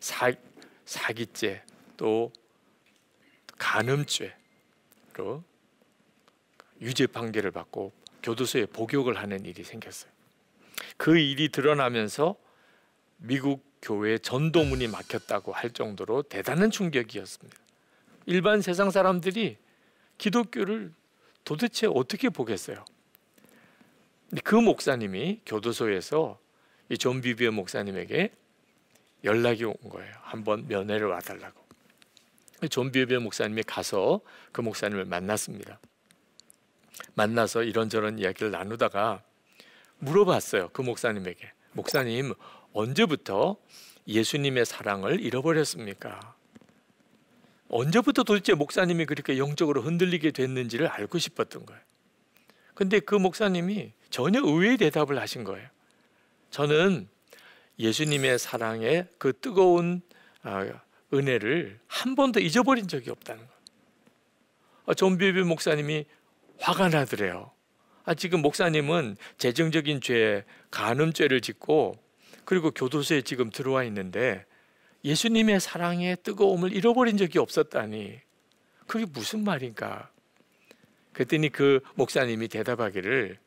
사, 0.00 0.32
사기죄 0.84 1.62
또 1.96 2.32
간음죄로 3.58 4.32
유죄 6.80 7.06
판결을 7.06 7.50
받고 7.50 7.92
교도소에 8.22 8.66
복역을 8.66 9.16
하는 9.16 9.44
일이 9.44 9.62
생겼어요. 9.62 10.13
그 10.96 11.18
일이 11.18 11.48
드러나면서 11.50 12.36
미국 13.16 13.64
교회 13.82 14.18
전도문이 14.18 14.88
막혔다고 14.88 15.52
할 15.52 15.70
정도로 15.70 16.22
대단한 16.22 16.70
충격이었습니다. 16.70 17.58
일반 18.26 18.62
세상 18.62 18.90
사람들이 18.90 19.58
기독교를 20.16 20.92
도대체 21.44 21.86
어떻게 21.86 22.30
보겠어요? 22.30 22.84
그 24.42 24.54
목사님이 24.54 25.40
교도소에서 25.44 26.38
이존 26.88 27.20
비비어 27.20 27.50
목사님에게 27.50 28.32
연락이 29.24 29.64
온 29.64 29.74
거예요. 29.88 30.14
한번 30.22 30.66
면회를 30.68 31.06
와달라고. 31.08 31.62
존 32.70 32.90
비비어 32.90 33.20
목사님이 33.20 33.62
가서 33.64 34.20
그 34.52 34.60
목사님을 34.60 35.04
만났습니다. 35.04 35.78
만나서 37.14 37.62
이런저런 37.62 38.18
이야기를 38.18 38.50
나누다가 38.50 39.22
물어봤어요. 39.98 40.70
그 40.72 40.82
목사님에게. 40.82 41.52
목사님, 41.72 42.34
언제부터 42.72 43.56
예수님의 44.06 44.66
사랑을 44.66 45.20
잃어버렸습니까? 45.20 46.34
언제부터 47.68 48.22
도대체 48.22 48.54
목사님이 48.54 49.06
그렇게 49.06 49.38
영적으로 49.38 49.82
흔들리게 49.82 50.30
됐는지를 50.30 50.86
알고 50.86 51.18
싶었던 51.18 51.66
거예요. 51.66 51.82
근데 52.74 53.00
그 53.00 53.14
목사님이 53.14 53.92
전혀 54.10 54.40
의외의 54.40 54.76
대답을 54.76 55.20
하신 55.20 55.44
거예요. 55.44 55.68
저는 56.50 57.08
예수님의 57.78 58.38
사랑의 58.38 59.08
그 59.18 59.32
뜨거운 59.40 60.02
아, 60.42 60.68
은혜를 61.12 61.80
한 61.86 62.14
번도 62.14 62.40
잊어버린 62.40 62.86
적이 62.86 63.10
없다는 63.10 63.40
거예요. 63.40 63.60
아, 64.86 64.94
존 64.94 65.16
비비어 65.16 65.42
목사님이 65.42 66.04
화가 66.58 66.90
나더래요. 66.90 67.50
아, 68.04 68.14
지금 68.14 68.42
목사님은 68.42 69.16
재정적인 69.38 70.00
죄, 70.00 70.44
간음죄를 70.70 71.40
짓고 71.40 71.96
그리고 72.44 72.70
교도소에 72.70 73.22
지금 73.22 73.50
들어와 73.50 73.84
있는데 73.84 74.44
예수님의 75.04 75.60
사랑의 75.60 76.18
뜨거움을 76.22 76.72
잃어버린 76.72 77.16
적이 77.16 77.38
없었다니 77.38 78.20
그게 78.86 79.06
무슨 79.06 79.44
말인가? 79.44 80.10
그랬더니 81.12 81.48
그 81.48 81.80
목사님이 81.94 82.48
대답하기를 82.48 83.38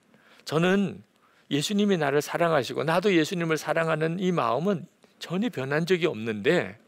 저는 0.45 1.03
예수님이 1.51 1.97
나를 1.97 2.21
사랑하시고 2.21 2.83
나도 2.83 3.13
예수님을 3.13 3.57
사랑하는 3.57 4.19
이 4.19 4.31
마음은 4.31 4.87
전혀 5.19 5.49
변한 5.49 5.85
적이 5.85 6.07
없는데 6.07 6.79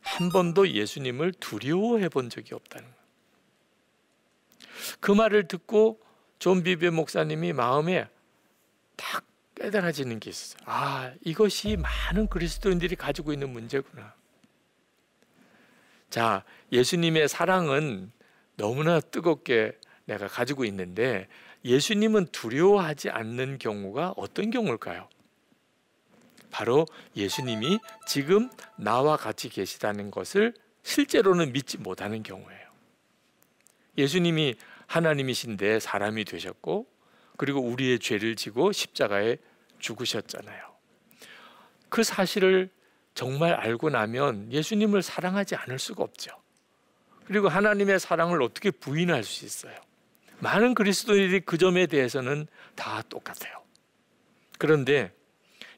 한 0.00 0.30
번도 0.30 0.70
예수님을 0.70 1.32
두려워해 1.38 2.08
본 2.08 2.28
적이 2.28 2.54
없다는 2.54 2.88
거예요. 2.88 3.02
그 5.00 5.12
말을 5.12 5.46
듣고 5.46 6.01
존 6.42 6.64
비비어 6.64 6.90
목사님이 6.90 7.52
마음에 7.52 8.08
딱 8.96 9.24
깨달아지는 9.54 10.18
게 10.18 10.30
있어요. 10.30 10.60
아, 10.64 11.12
이것이 11.24 11.76
많은 11.76 12.26
그리스도인들이 12.26 12.96
가지고 12.96 13.32
있는 13.32 13.50
문제구나. 13.50 14.12
자, 16.10 16.42
예수님의 16.72 17.28
사랑은 17.28 18.10
너무나 18.56 18.98
뜨겁게 18.98 19.78
내가 20.04 20.26
가지고 20.26 20.64
있는데 20.64 21.28
예수님은 21.64 22.26
두려워하지 22.32 23.10
않는 23.10 23.58
경우가 23.58 24.14
어떤 24.16 24.50
경우일까요? 24.50 25.08
바로 26.50 26.86
예수님이 27.14 27.78
지금 28.08 28.50
나와 28.74 29.16
같이 29.16 29.48
계시다는 29.48 30.10
것을 30.10 30.54
실제로는 30.82 31.52
믿지 31.52 31.78
못하는 31.78 32.24
경우예요. 32.24 32.68
예수님이 33.96 34.56
하나님이신데 34.92 35.80
사람이 35.80 36.24
되셨고 36.26 36.86
그리고 37.38 37.60
우리의 37.60 37.98
죄를 37.98 38.36
지고 38.36 38.72
십자가에 38.72 39.38
죽으셨잖아요. 39.78 40.72
그 41.88 42.02
사실을 42.02 42.70
정말 43.14 43.54
알고 43.54 43.90
나면 43.90 44.52
예수님을 44.52 45.02
사랑하지 45.02 45.56
않을 45.56 45.78
수가 45.78 46.02
없죠. 46.04 46.30
그리고 47.24 47.48
하나님의 47.48 48.00
사랑을 48.00 48.42
어떻게 48.42 48.70
부인할 48.70 49.24
수 49.24 49.44
있어요? 49.46 49.74
많은 50.40 50.74
그리스도인들이 50.74 51.40
그 51.40 51.56
점에 51.56 51.86
대해서는 51.86 52.46
다 52.74 53.02
똑같아요. 53.08 53.62
그런데 54.58 55.12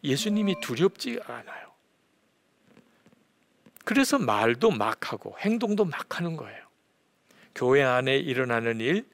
예수님이 0.02 0.60
두렵지 0.60 1.20
않아요. 1.24 1.72
그래서 3.84 4.18
말도 4.18 4.70
막 4.70 5.12
하고 5.12 5.36
행동도 5.38 5.84
막 5.84 6.18
하는 6.18 6.36
거예요. 6.36 6.63
교회 7.54 7.82
안에 7.82 8.16
일어나는 8.16 8.80
일, 8.80 9.06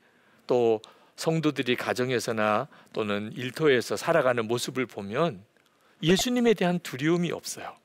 또 0.46 0.80
성도들이 1.16 1.76
가정에서나 1.76 2.68
또는 2.92 3.32
일터에서 3.34 3.96
살아가는 3.96 4.46
모습을 4.46 4.86
보면 4.86 5.44
예수님에 6.02 6.54
대한 6.54 6.78
두려움이 6.80 7.30
없어요. 7.30 7.76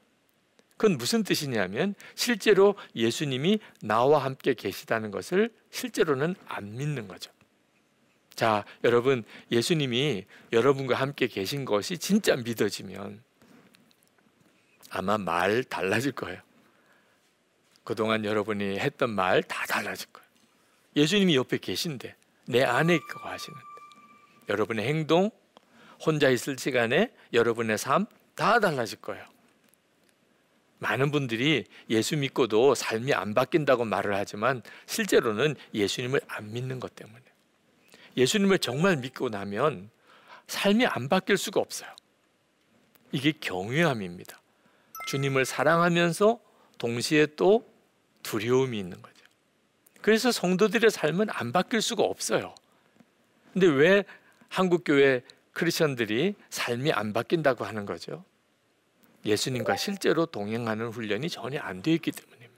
그건 0.78 0.98
무슨 0.98 1.24
뜻이냐면 1.24 1.96
실제로 2.15 2.76
예수님이 2.96 3.60
나와 3.82 4.24
함께 4.24 4.54
계시다는 4.54 5.12
것을 5.12 5.50
실제로는 5.70 6.36
안 6.48 6.76
믿는 6.76 7.08
거죠. 7.08 7.32
자, 8.36 8.65
여러분, 8.84 9.24
예수님이 9.52 10.26
여러분과 10.52 10.96
함께 10.96 11.28
계신 11.28 11.63
것이 11.63 11.98
진짜 11.98 12.36
믿어지면 12.36 13.24
아마 14.89 15.18
말 15.18 15.63
달라질 15.63 16.12
거예요. 16.12 16.41
그동안 17.84 18.26
여러분이 18.26 18.80
했던 18.80 19.12
말 19.12 19.41
다 19.44 19.65
달라질 19.65 20.08
거예요. 20.12 20.24
예수님이 20.95 21.36
옆에 21.36 21.58
계신데 21.58 22.15
내 22.47 22.63
안에 22.63 22.95
있고 22.95 23.19
하시는데 23.27 23.65
여러분의 24.49 24.88
행동, 24.88 25.31
혼자 26.05 26.29
있을 26.29 26.58
시간에 26.60 27.12
여러분의 27.34 27.77
삶 27.77 28.05
다 28.36 28.60
달라질 28.60 28.99
거예요. 29.01 29.25
많은 30.79 31.10
분들이 31.10 31.65
예수 31.89 32.17
믿고도 32.17 32.75
삶이 32.75 33.13
안 33.13 33.34
바뀐다고 33.34 33.86
말을 33.86 34.13
하지만 34.13 34.62
실제로는 34.86 35.55
예수님을 35.73 36.21
안 36.27 36.51
믿는 36.51 36.79
것 36.79 36.95
때문에 36.95 37.23
예수님을 38.17 38.60
정말 38.60 38.97
믿고 38.97 39.29
나면 39.29 39.89
삶이 40.47 40.86
안 40.86 41.10
바뀔 41.10 41.38
수가 41.38 41.60
없어요. 41.62 41.89
이게 43.12 43.31
경외함입니다. 43.31 44.39
주님을 45.08 45.45
사랑하면서 45.45 46.39
동시에 46.77 47.27
또 47.38 47.65
두려움이 48.21 48.77
있는 48.77 49.01
거죠. 49.01 49.14
그래서 50.06 50.32
성도들의 50.32 50.91
삶은 50.91 51.32
안 51.32 51.52
바뀔 51.52 51.82
수가 51.82 52.04
없어요. 52.04 52.54
근데 53.52 53.65
왜 53.65 54.04
한국 54.50 54.84
교회 54.86 55.24
크리스천들이 55.54 56.36
삶이 56.52 56.91
안 56.91 57.12
바뀐다고 57.12 57.65
하는 57.65 57.88
거죠? 57.88 58.24
예수님과 59.26 59.78
실제로 59.78 60.28
동행하는 60.28 60.89
훈련이 60.89 61.28
전혀 61.28 61.60
안 61.60 61.82
되어 61.82 61.96
있기 61.96 62.12
때문입니다. 62.12 62.54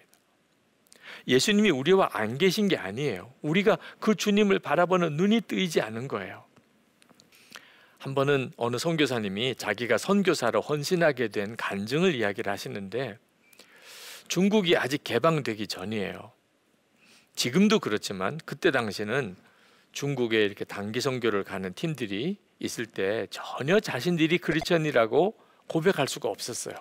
예수님이 1.30 1.70
우리와 1.70 2.10
안 2.12 2.38
계신 2.38 2.68
게 2.68 2.76
아니에요. 2.76 3.34
우리가 3.42 3.78
그 4.02 4.16
주님을 4.16 4.60
바라보는 4.60 5.16
눈이 5.16 5.40
뜨이지 5.48 5.80
않은 5.80 6.10
거예요. 6.10 6.44
한 7.98 8.14
번은 8.14 8.52
어느 8.58 8.78
선교사님이 8.78 9.56
자기가 9.56 9.98
선교사로 9.98 10.60
헌신하게 10.60 11.30
된 11.30 11.56
간증을 11.56 12.14
이야기를 12.14 12.52
하시는데 12.52 13.18
중국이 14.28 14.76
아직 14.76 15.06
개방되기 15.06 15.68
전이에요. 15.68 16.36
지금도 17.38 17.80
그렇지만 17.80 18.40
그때 18.46 18.72
당시는 18.72 19.36
중국에 19.92 20.44
이렇게 20.44 20.66
단기 20.66 21.00
선교를 21.00 21.44
가는 21.44 21.72
팀들이 21.72 22.38
있을 22.60 22.88
때 22.88 23.28
전혀 23.30 23.80
자신들이 23.80 24.40
크리스천이라고 24.40 25.38
고백할 25.68 26.08
수가 26.08 26.30
없었어요. 26.30 26.76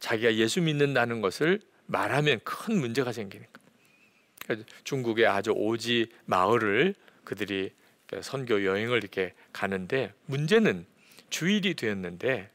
자기가 0.00 0.34
예수 0.34 0.60
믿는다는 0.60 1.20
것을 1.20 1.60
말하면 1.86 2.40
큰 2.42 2.76
문제가 2.76 3.12
생기니까. 3.12 3.52
중국의 4.82 5.26
아주 5.28 5.52
오지 5.52 6.08
마을을 6.24 6.96
그들이 7.22 7.70
선교 8.20 8.64
여행을 8.64 8.98
이렇게 8.98 9.32
가는데 9.52 10.12
문제는 10.26 10.86
주일이 11.30 11.74
되었는데 11.74 12.50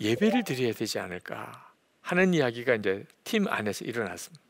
예배를 0.00 0.44
드려야 0.44 0.72
되지 0.72 0.98
않을까 0.98 1.72
하는 2.00 2.32
이야기가 2.32 2.76
이제 2.76 3.04
팀 3.22 3.46
안에서 3.48 3.84
일어났습니다. 3.84 4.49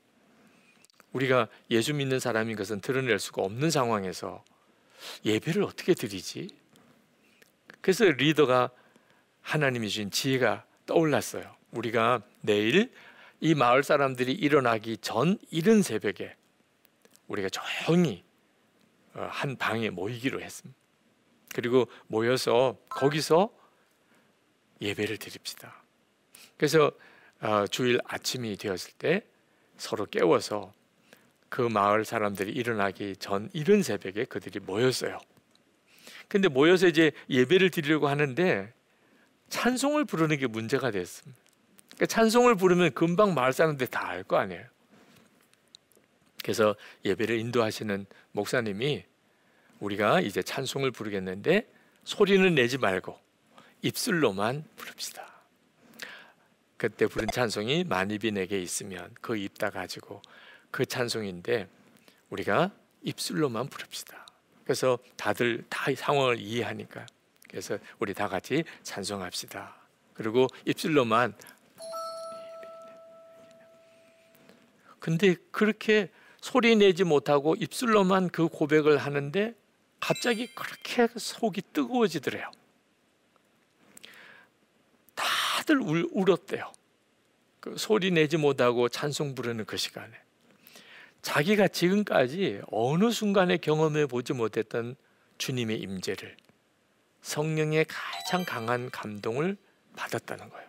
우리가 1.12 1.48
예수 1.70 1.94
믿는 1.94 2.20
사람인 2.20 2.56
것은 2.56 2.80
드러낼 2.80 3.18
수가 3.18 3.42
없는 3.42 3.70
상황에서 3.70 4.44
예배를 5.24 5.62
어떻게 5.62 5.94
드리지? 5.94 6.48
그래서 7.80 8.04
리더가 8.04 8.70
하나님이 9.42 9.88
주신 9.88 10.10
지혜가 10.10 10.64
떠올랐어요. 10.86 11.54
우리가 11.72 12.22
내일 12.40 12.92
이 13.40 13.54
마을 13.54 13.82
사람들이 13.82 14.32
일어나기 14.32 14.96
전 14.98 15.38
이른 15.50 15.82
새벽에 15.82 16.36
우리가 17.28 17.48
조용히 17.48 18.22
어, 19.14 19.26
한 19.30 19.56
방에 19.56 19.90
모이기로 19.90 20.40
했습니다. 20.40 20.78
그리고 21.54 21.88
모여서 22.06 22.76
거기서 22.88 23.50
예배를 24.80 25.16
드립시다. 25.16 25.82
그래서 26.56 26.92
어, 27.40 27.66
주일 27.66 28.00
아침이 28.04 28.56
되었을 28.56 28.92
때 28.98 29.24
서로 29.78 30.06
깨워서 30.06 30.72
그 31.50 31.60
마을 31.60 32.04
사람들이 32.04 32.52
일어나기 32.52 33.16
전 33.16 33.50
이른 33.52 33.82
새벽에 33.82 34.24
그들이 34.24 34.60
모였어요. 34.60 35.18
근데 36.28 36.48
모여서 36.48 36.86
이제 36.86 37.10
예배를 37.28 37.70
드리려고 37.70 38.08
하는데 38.08 38.72
찬송을 39.50 40.04
부르는 40.04 40.38
게 40.38 40.46
문제가 40.46 40.92
됐습니다. 40.92 41.38
그러니까 41.88 42.06
찬송을 42.06 42.54
부르면 42.54 42.94
금방 42.94 43.34
마을 43.34 43.52
사람들 43.52 43.88
다 43.88 44.08
알 44.08 44.22
거 44.22 44.36
아니에요. 44.36 44.64
그래서 46.42 46.74
예배를 47.04 47.38
인도하시는 47.40 48.06
목사님이 48.32 49.04
우리가 49.80 50.20
이제 50.20 50.42
찬송을 50.42 50.92
부르겠는데 50.92 51.68
소리는 52.04 52.54
내지 52.54 52.78
말고 52.78 53.18
입술로만 53.82 54.64
부릅시다. 54.76 55.26
그때 56.76 57.06
부른 57.06 57.28
찬송이 57.32 57.84
만입이 57.84 58.30
내게 58.30 58.60
있으면 58.60 59.10
그 59.20 59.36
입다 59.36 59.70
가지고 59.70 60.22
그 60.70 60.86
찬송인데 60.86 61.68
우리가 62.30 62.70
입술로만 63.02 63.68
부릅시다. 63.68 64.26
그래서 64.64 64.98
다들 65.16 65.64
다 65.68 65.92
상황을 65.94 66.38
이해하니까 66.38 67.06
그래서 67.48 67.78
우리 67.98 68.14
다 68.14 68.28
같이 68.28 68.62
찬송합시다. 68.82 69.74
그리고 70.14 70.46
입술로만 70.64 71.34
근데 75.00 75.34
그렇게 75.50 76.10
소리 76.40 76.76
내지 76.76 77.04
못하고 77.04 77.54
입술로만 77.56 78.28
그 78.28 78.48
고백을 78.48 78.98
하는데 78.98 79.54
갑자기 79.98 80.46
그렇게 80.54 81.08
속이 81.18 81.62
뜨거워지더래요. 81.72 82.50
다들 85.14 85.80
울, 85.80 86.08
울었대요. 86.12 86.72
그 87.60 87.76
소리 87.76 88.10
내지 88.10 88.36
못하고 88.36 88.88
찬송 88.88 89.34
부르는 89.34 89.66
그 89.66 89.76
시간에 89.76 90.12
자기가 91.22 91.68
지금까지 91.68 92.60
어느 92.70 93.10
순간에 93.10 93.56
경험해 93.56 94.06
보지 94.06 94.32
못했던 94.32 94.96
주님의 95.38 95.78
임재를 95.80 96.36
성령의 97.22 97.86
가장 97.88 98.44
강한 98.44 98.90
감동을 98.90 99.56
받았다는 99.96 100.48
거예요. 100.48 100.68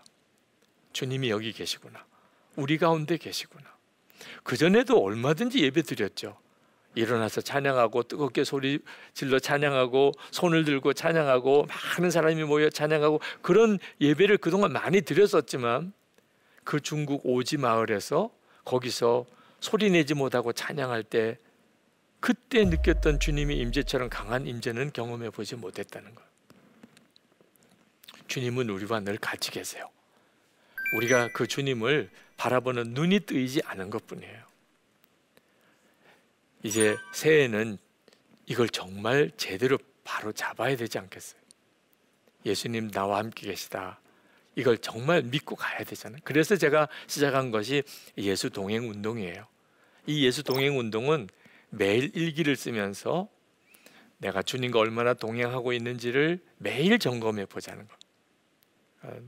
주님이 0.93 1.29
여기 1.29 1.53
계시구나. 1.53 2.05
우리 2.55 2.77
가운데 2.77 3.17
계시구나. 3.17 3.63
그 4.43 4.57
전에도 4.57 5.01
얼마든지 5.01 5.63
예배 5.63 5.83
드렸죠. 5.83 6.37
일어나서 6.95 7.39
찬양하고 7.39 8.03
뜨겁게 8.03 8.43
소리 8.43 8.79
질러 9.13 9.39
찬양하고 9.39 10.11
손을 10.31 10.65
들고 10.65 10.91
찬양하고 10.91 11.67
많은 11.97 12.11
사람이 12.11 12.43
모여 12.43 12.69
찬양하고 12.69 13.21
그런 13.41 13.79
예배를 14.01 14.37
그동안 14.37 14.73
많이 14.73 15.01
드렸었지만 15.01 15.93
그 16.65 16.81
중국 16.81 17.21
오지 17.23 17.57
마을에서 17.57 18.29
거기서 18.65 19.25
소리 19.61 19.89
내지 19.89 20.13
못하고 20.13 20.51
찬양할 20.51 21.03
때 21.03 21.37
그때 22.19 22.65
느꼈던 22.65 23.19
주님의 23.19 23.57
임재처럼 23.59 24.09
강한 24.09 24.45
임재는 24.45 24.91
경험해 24.91 25.29
보지 25.29 25.55
못했다는 25.55 26.13
것. 26.13 26.23
주님은 28.27 28.69
우리와 28.69 28.99
늘 28.99 29.17
같이 29.17 29.51
계세요. 29.51 29.89
우리가 30.97 31.29
그 31.33 31.47
주님을 31.47 32.09
바라보는 32.37 32.93
눈이 32.93 33.21
뜨이지 33.21 33.61
않은 33.65 33.89
것뿐이에요. 33.89 34.43
이제 36.63 36.97
새해는 37.13 37.77
이걸 38.45 38.67
정말 38.69 39.31
제대로 39.37 39.77
바로 40.03 40.31
잡아야 40.31 40.75
되지 40.75 40.97
않겠어요? 40.99 41.39
예수님 42.45 42.91
나와 42.91 43.19
함께 43.19 43.47
계시다. 43.47 44.00
이걸 44.55 44.77
정말 44.77 45.21
믿고 45.23 45.55
가야 45.55 45.83
되잖아요. 45.83 46.19
그래서 46.23 46.55
제가 46.55 46.87
시작한 47.07 47.51
것이 47.51 47.83
예수 48.17 48.49
동행 48.49 48.89
운동이에요. 48.89 49.47
이 50.07 50.25
예수 50.25 50.43
동행 50.43 50.77
운동은 50.77 51.29
매일 51.69 52.15
일기를 52.15 52.55
쓰면서 52.55 53.29
내가 54.17 54.41
주님과 54.41 54.79
얼마나 54.79 55.13
동행하고 55.13 55.73
있는지를 55.73 56.39
매일 56.57 56.99
점검해 56.99 57.45
보자는 57.45 57.87
것. 57.87 57.97
어, 59.03 59.21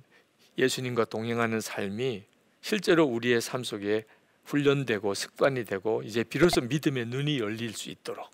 예수님과 0.58 1.06
동행하는 1.06 1.62
삶이 1.62 2.26
실제로 2.62 3.06
우리의 3.06 3.42
삶 3.42 3.64
속에 3.64 4.06
훈련되고 4.46 5.14
습관이 5.14 5.66
되고 5.66 6.04
이제 6.04 6.24
비로소 6.24 6.62
믿음의 6.62 7.08
눈이 7.08 7.40
열릴 7.40 7.74
수 7.74 7.90
있도록 7.90 8.30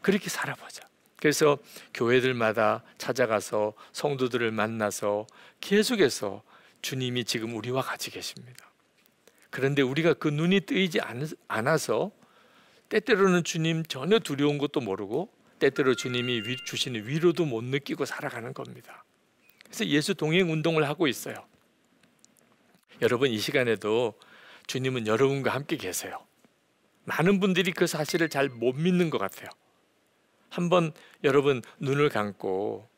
그렇게 0.00 0.28
살아보자. 0.28 0.87
그래서 1.20 1.58
교회들마다 1.94 2.82
찾아가서 2.96 3.74
성도들을 3.92 4.50
만나서 4.52 5.26
계속해서 5.60 6.42
주님이 6.80 7.24
지금 7.24 7.56
우리와 7.56 7.82
같이 7.82 8.10
계십니다. 8.10 8.70
그런데 9.50 9.82
우리가 9.82 10.14
그 10.14 10.28
눈이 10.28 10.60
뜨이지 10.60 11.00
않아서 11.48 12.12
때때로는 12.88 13.44
주님 13.44 13.82
전혀 13.84 14.18
두려운 14.18 14.58
것도 14.58 14.80
모르고 14.80 15.30
때때로 15.58 15.94
주님이 15.94 16.42
주시는 16.64 17.08
위로도 17.08 17.44
못 17.44 17.64
느끼고 17.64 18.04
살아가는 18.04 18.54
겁니다. 18.54 19.04
그래서 19.64 19.86
예수 19.86 20.14
동행 20.14 20.50
운동을 20.52 20.88
하고 20.88 21.08
있어요. 21.08 21.34
여러분 23.02 23.30
이 23.30 23.38
시간에도 23.38 24.14
주님은 24.66 25.06
여러분과 25.06 25.52
함께 25.52 25.76
계세요. 25.76 26.24
많은 27.04 27.40
분들이 27.40 27.72
그 27.72 27.86
사실을 27.86 28.28
잘 28.28 28.48
못 28.48 28.74
믿는 28.74 29.10
것 29.10 29.18
같아요. 29.18 29.48
한번 30.50 30.92
여러분 31.24 31.62
눈을 31.78 32.08
감고 32.08 32.88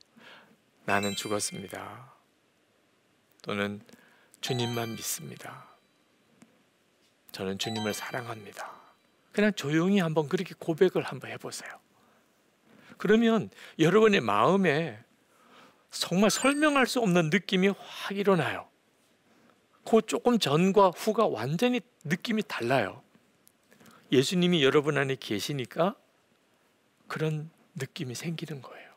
나는 0.85 1.15
죽었습니다. 1.15 2.13
또는 3.43 3.81
주님만 4.41 4.91
믿습니다. 4.97 5.69
저는 7.33 7.59
주님을 7.59 7.95
사랑합니다. 7.95 8.71
그냥 9.33 9.53
조용히 9.55 10.01
한번 10.01 10.29
그렇게 10.29 10.55
고백을 10.59 11.03
한번 11.03 11.31
해보세요. 11.31 11.71
그러면 12.99 13.51
여러분의 13.79 14.21
마음에 14.21 14.99
정말 15.91 16.31
설명할 16.31 16.87
수 16.87 17.01
없는 17.01 17.31
느낌이 17.31 17.69
확 17.69 18.17
일어나요. 18.17 18.69
그 19.85 20.03
조금 20.03 20.39
전과 20.39 20.91
후가 20.91 21.27
완전히 21.27 21.81
느낌이 22.05 22.43
달라요. 22.47 23.03
예수님이 24.13 24.63
여러분 24.63 24.99
안에 24.99 25.17
계시니까 25.19 25.97
그런 27.11 27.51
느낌이 27.75 28.14
생기는 28.14 28.62
거예요. 28.62 28.88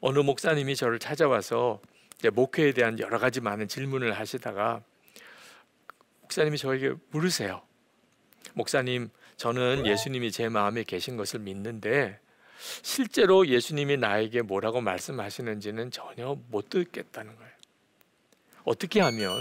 어느 0.00 0.18
목사님이 0.18 0.74
저를 0.74 0.98
찾아와서 0.98 1.80
목회에 2.32 2.72
대한 2.72 2.98
여러 2.98 3.18
가지 3.18 3.40
많은 3.40 3.68
질문을 3.68 4.18
하시다가 4.18 4.82
목사님이 6.22 6.58
저에게 6.58 6.94
물으세요. 7.10 7.62
목사님, 8.54 9.10
저는 9.36 9.86
예수님이 9.86 10.32
제 10.32 10.48
마음에 10.48 10.82
계신 10.82 11.16
것을 11.16 11.38
믿는데 11.38 12.18
실제로 12.82 13.46
예수님이 13.46 13.96
나에게 13.96 14.42
뭐라고 14.42 14.80
말씀하시는지는 14.80 15.92
전혀 15.92 16.36
못 16.48 16.68
듣겠다는 16.68 17.36
거예요. 17.36 17.52
어떻게 18.64 19.00
하면 19.00 19.40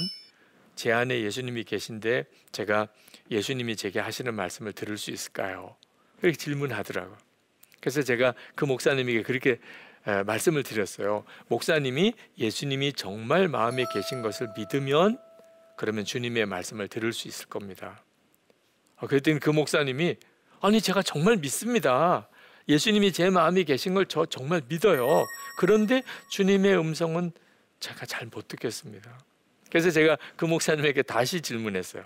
제 0.76 0.91
안에 0.91 1.22
예수님이 1.22 1.63
계신데 1.63 2.26
제가 2.52 2.88
예수님이 3.32 3.76
제게 3.78 4.00
하시는 4.00 4.32
말씀을 4.34 4.74
들을 4.74 4.95
수 4.98 5.10
있을까요? 5.10 5.76
그렇게 6.20 6.38
질문하더라고. 6.38 7.16
그래서 7.80 8.02
제가 8.02 8.34
그 8.56 8.66
목사님에게 8.66 9.24
그렇게 9.24 9.60
말씀을 10.26 10.64
드렸어요. 10.64 11.24
목사님이 11.48 12.14
예수님이 12.38 12.94
정말 12.94 13.48
마음에 13.48 13.86
계신 13.94 14.22
것을 14.22 14.48
믿으면 14.58 15.18
그러면 15.78 16.04
주님의 16.06 16.46
말씀을 16.46 16.88
들을 16.88 17.14
수 17.14 17.28
있을 17.28 17.48
겁니다. 17.48 18.04
아, 18.98 19.08
그랬더니 19.08 19.40
그 19.40 19.50
목사님이 19.50 20.18
아니 20.62 20.82
제가 20.82 21.02
정말 21.04 21.38
믿습니다. 21.38 22.28
예수님이 22.68 23.14
제 23.14 23.30
마음에 23.30 23.64
계신 23.64 23.94
걸 23.94 24.06
저 24.06 24.26
정말 24.26 24.62
믿어요. 24.68 25.26
그런데 25.58 26.04
주님의 26.32 26.78
음성은 26.78 27.32
제가 27.80 28.06
잘 28.06 28.28
못 28.28 28.48
듣겠습니다. 28.50 29.18
그래서 29.72 29.90
제가 29.92 30.18
그 30.36 30.46
목사님에게 30.46 31.04
다시 31.04 31.42
질문했어요. 31.42 32.04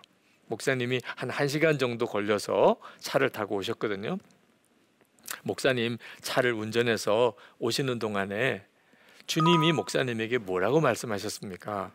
목사님이 0.54 1.02
한 1.16 1.30
1시간 1.30 1.80
정도 1.80 2.06
걸려서 2.06 2.78
차를 3.00 3.32
타고 3.32 3.56
오셨거든요. 3.56 4.18
목사님 5.42 5.98
차를 6.22 6.54
운전해서 6.54 7.34
오시는 7.58 7.98
동안에 7.98 8.64
주님이 9.26 9.72
목사님에게 9.72 10.38
뭐라고 10.38 10.80
말씀하셨습니까? 10.80 11.92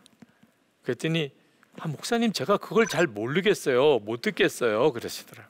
그랬더니 0.83 1.31
아, 1.79 1.87
목사님 1.87 2.33
제가 2.33 2.57
그걸 2.57 2.85
잘 2.87 3.07
모르겠어요. 3.07 3.99
못 3.99 4.21
듣겠어요. 4.21 4.91
그러시더라. 4.91 5.47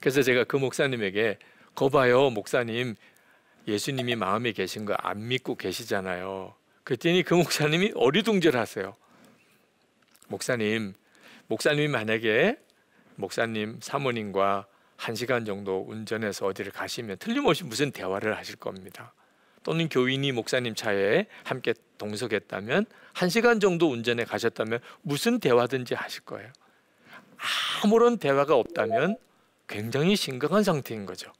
그래서 0.00 0.22
제가 0.22 0.44
그 0.44 0.56
목사님에게 0.56 1.38
거봐요, 1.74 2.30
목사님. 2.30 2.94
예수님이 3.66 4.16
마음에 4.16 4.52
계신 4.52 4.84
거 4.86 4.94
안 4.98 5.26
믿고 5.28 5.56
계시잖아요. 5.56 6.54
그랬더니 6.84 7.22
그 7.22 7.34
목사님이 7.34 7.92
어리둥절하세요. 7.94 8.94
목사님, 10.28 10.94
목사님이 11.46 11.88
만약에 11.88 12.58
목사님 13.16 13.78
사모님과 13.80 14.66
한 14.96 15.14
시간 15.14 15.44
정도 15.44 15.84
운전해서 15.88 16.46
어디를 16.46 16.72
가시면 16.72 17.18
틀림없이 17.18 17.64
무슨 17.64 17.90
대화를 17.90 18.36
하실 18.36 18.56
겁니다. 18.56 19.12
또는 19.62 19.88
교인이 19.88 20.30
목사님 20.32 20.74
차에 20.74 21.26
함께 21.42 21.74
동석했다면 21.98 22.86
한 23.12 23.28
시간 23.28 23.60
정도 23.60 23.90
운전해 23.90 24.24
가셨다면 24.24 24.80
무슨 25.02 25.40
대화든지 25.40 25.94
하실 25.94 26.22
거예요. 26.24 26.50
아무런 27.82 28.18
대화가 28.18 28.54
없다면 28.54 29.16
굉장히 29.66 30.16
심각한 30.16 30.62
상태인 30.62 31.06
거죠. 31.06 31.32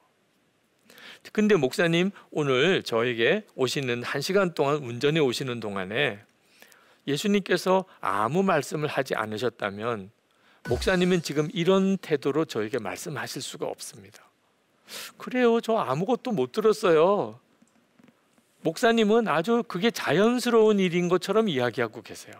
근데 1.33 1.55
목사님 1.55 2.11
오늘 2.31 2.83
저에게 2.83 3.47
오시는 3.55 4.03
한 4.03 4.21
시간 4.21 4.55
동안 4.55 4.77
운전해 4.77 5.21
오시는 5.21 5.61
동안에 5.61 6.21
예수님께서 7.07 7.85
아무 8.01 8.43
말씀을 8.43 8.88
하지 8.88 9.14
않으셨다면 9.14 10.11
목사님은 10.69 11.23
지금 11.23 11.49
이런 11.53 11.99
태도로 11.99 12.47
저에게 12.47 12.79
말씀하실 12.79 13.43
수가 13.43 13.67
없습니다. 13.67 14.31
그래요. 15.17 15.61
저 15.61 15.77
아무것도 15.77 16.33
못 16.33 16.53
들었어요. 16.53 17.38
목사님은 18.62 19.29
아주 19.29 19.62
그게 19.69 19.90
자연스러운 19.90 20.79
일인 20.81 21.09
것처럼 21.09 21.49
이야기하고 21.49 22.01
계세요. 22.03 22.35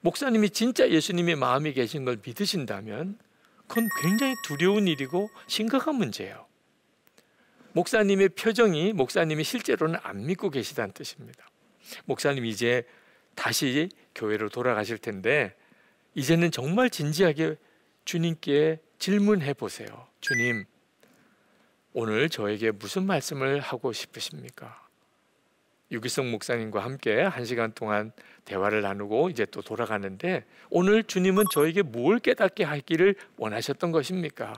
목사님이 0.00 0.50
진짜 0.50 0.88
예수님의 0.88 1.36
마음에 1.36 1.72
계신 1.72 2.04
걸 2.04 2.18
믿으신다면 2.24 3.18
그건 3.66 3.88
굉장히 4.02 4.34
두려운 4.44 4.86
일이고 4.88 5.28
심각한 5.46 5.96
문제예요. 5.96 6.46
목사님의 7.72 8.30
표정이 8.30 8.92
목사님이 8.92 9.44
실제로는 9.44 9.98
안 10.02 10.26
믿고 10.26 10.50
계시다는 10.50 10.92
뜻입니다. 10.92 11.46
목사님 12.04 12.46
이제 12.46 12.86
다시 13.34 13.88
교회로 14.14 14.48
돌아가실 14.48 14.98
텐데 14.98 15.54
이제는 16.14 16.50
정말 16.50 16.90
진지하게 16.90 17.56
주님께 18.04 18.78
질문해 18.98 19.54
보세요. 19.54 20.06
주님, 20.20 20.64
오늘 21.92 22.28
저에게 22.28 22.70
무슨 22.70 23.06
말씀을 23.06 23.60
하고 23.60 23.92
싶으십니까? 23.92 24.84
유기성 25.90 26.30
목사님과 26.30 26.82
함께 26.82 27.22
한 27.22 27.44
시간 27.44 27.72
동안 27.72 28.12
대화를 28.44 28.82
나누고 28.82 29.30
이제 29.30 29.44
또 29.46 29.62
돌아가는데 29.62 30.44
오늘 30.70 31.04
주님은 31.04 31.44
저에게 31.52 31.82
뭘 31.82 32.18
깨닫게 32.18 32.64
하기를 32.64 33.14
원하셨던 33.36 33.92
것입니까? 33.92 34.54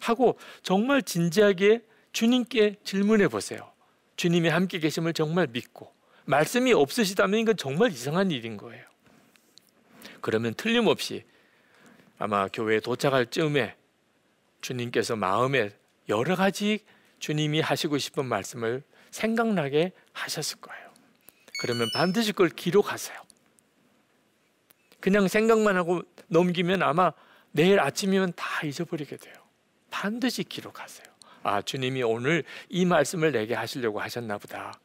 하고 0.00 0.38
정말 0.62 1.02
진지하게 1.02 1.82
주님께 2.12 2.76
질문해 2.84 3.28
보세요. 3.28 3.72
주님이 4.16 4.48
함께 4.48 4.78
계심을 4.78 5.12
정말 5.12 5.46
믿고 5.46 5.95
말씀이 6.26 6.72
없으시다면 6.72 7.40
이건 7.40 7.56
정말 7.56 7.90
이상한 7.90 8.30
일인 8.30 8.56
거예요. 8.56 8.84
그러면 10.20 10.54
틀림없이 10.54 11.24
아마 12.18 12.48
교회에 12.48 12.80
도착할 12.80 13.26
즈음에 13.26 13.76
주님께서 14.60 15.16
마음에 15.16 15.70
여러 16.08 16.34
가지 16.36 16.84
주님이 17.18 17.60
하시고 17.60 17.98
싶은 17.98 18.26
말씀을 18.26 18.82
생각나게 19.10 19.92
하셨을 20.12 20.60
거예요. 20.60 20.86
그러면 21.60 21.88
반드시 21.94 22.32
그걸 22.32 22.48
기록하세요. 22.48 23.18
그냥 25.00 25.28
생각만 25.28 25.76
하고 25.76 26.02
넘기면 26.28 26.82
아마 26.82 27.12
내일 27.52 27.78
아침이면 27.80 28.32
다 28.34 28.66
잊어버리게 28.66 29.16
돼요. 29.16 29.34
반드시 29.90 30.42
기록하세요. 30.42 31.06
아, 31.42 31.62
주님이 31.62 32.02
오늘 32.02 32.44
이 32.68 32.84
말씀을 32.84 33.30
내게 33.32 33.54
하시려고 33.54 34.00
하셨나 34.00 34.36
보다. 34.36 34.78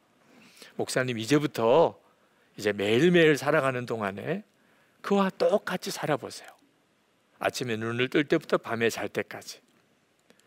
목사님 0.76 1.18
이제부터 1.18 1.98
이제 2.56 2.72
매일매일 2.72 3.36
살아가는 3.36 3.86
동안에 3.86 4.44
그와 5.00 5.30
똑같이 5.30 5.90
살아보세요. 5.90 6.48
아침에 7.38 7.76
눈을 7.76 8.08
뜰 8.08 8.24
때부터 8.24 8.58
밤에 8.58 8.88
잘 8.88 9.08
때까지. 9.08 9.60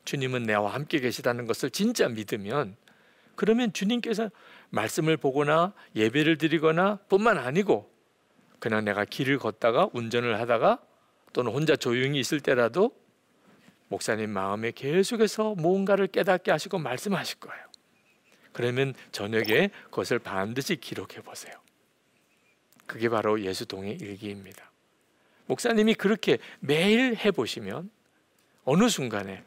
주님은 0.05 0.43
내와 0.43 0.73
함께 0.73 0.99
계시다는 0.99 1.45
것을 1.45 1.69
진짜 1.69 2.07
믿으면 2.07 2.77
그러면 3.35 3.73
주님께서 3.73 4.29
말씀을 4.69 5.17
보거나 5.17 5.73
예배를 5.95 6.37
드리거나 6.37 6.97
뿐만 7.09 7.37
아니고 7.37 7.91
그냥 8.59 8.85
내가 8.85 9.03
길을 9.03 9.39
걷다가 9.39 9.89
운전을 9.93 10.39
하다가 10.39 10.79
또는 11.33 11.51
혼자 11.51 11.75
조용히 11.75 12.19
있을 12.19 12.39
때라도 12.39 12.95
목사님 13.89 14.29
마음에 14.29 14.71
계속해서 14.71 15.55
뭔가를 15.55 16.07
깨닫게 16.07 16.49
하시고 16.49 16.77
말씀하실 16.79 17.39
거예요. 17.39 17.65
그러면 18.55 18.93
저녁에 19.11 19.69
그것을 19.83 20.17
반드시 20.17 20.77
기록해 20.77 21.19
보세요. 21.23 21.53
그게 22.85 23.09
바로 23.09 23.41
예수동의 23.41 23.97
일기입니다. 23.97 24.71
목사님이 25.47 25.95
그렇게 25.95 26.37
매일 26.61 27.17
해 27.17 27.31
보시면 27.31 27.89
어느 28.63 28.87
순간에 28.87 29.43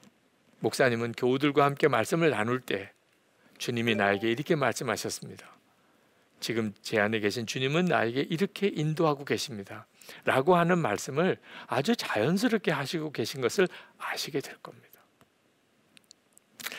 목사님은 0.59 1.13
교우들과 1.13 1.65
함께 1.65 1.89
말씀을 1.89 2.29
나눌 2.29 2.61
때 2.61 2.93
주님이 3.57 3.95
나에게 3.95 4.31
이렇게 4.31 4.57
말씀하셨습니다. 4.57 5.57
지금 6.39 6.75
제 6.83 7.01
안에 7.01 7.21
계신 7.21 7.47
주님은 7.47 7.87
나에게 7.87 8.21
이렇게 8.21 8.69
인도하고 8.69 9.25
계십니다. 9.25 9.87
라고 10.27 10.55
하는 10.55 10.81
말씀을 10.81 11.39
아주 11.67 11.97
자연스럽게 11.97 12.73
하시고 12.73 13.13
계신 13.13 13.41
것을 13.41 13.69
아시게 13.97 14.43
될 14.43 14.59
겁니다. 14.59 14.98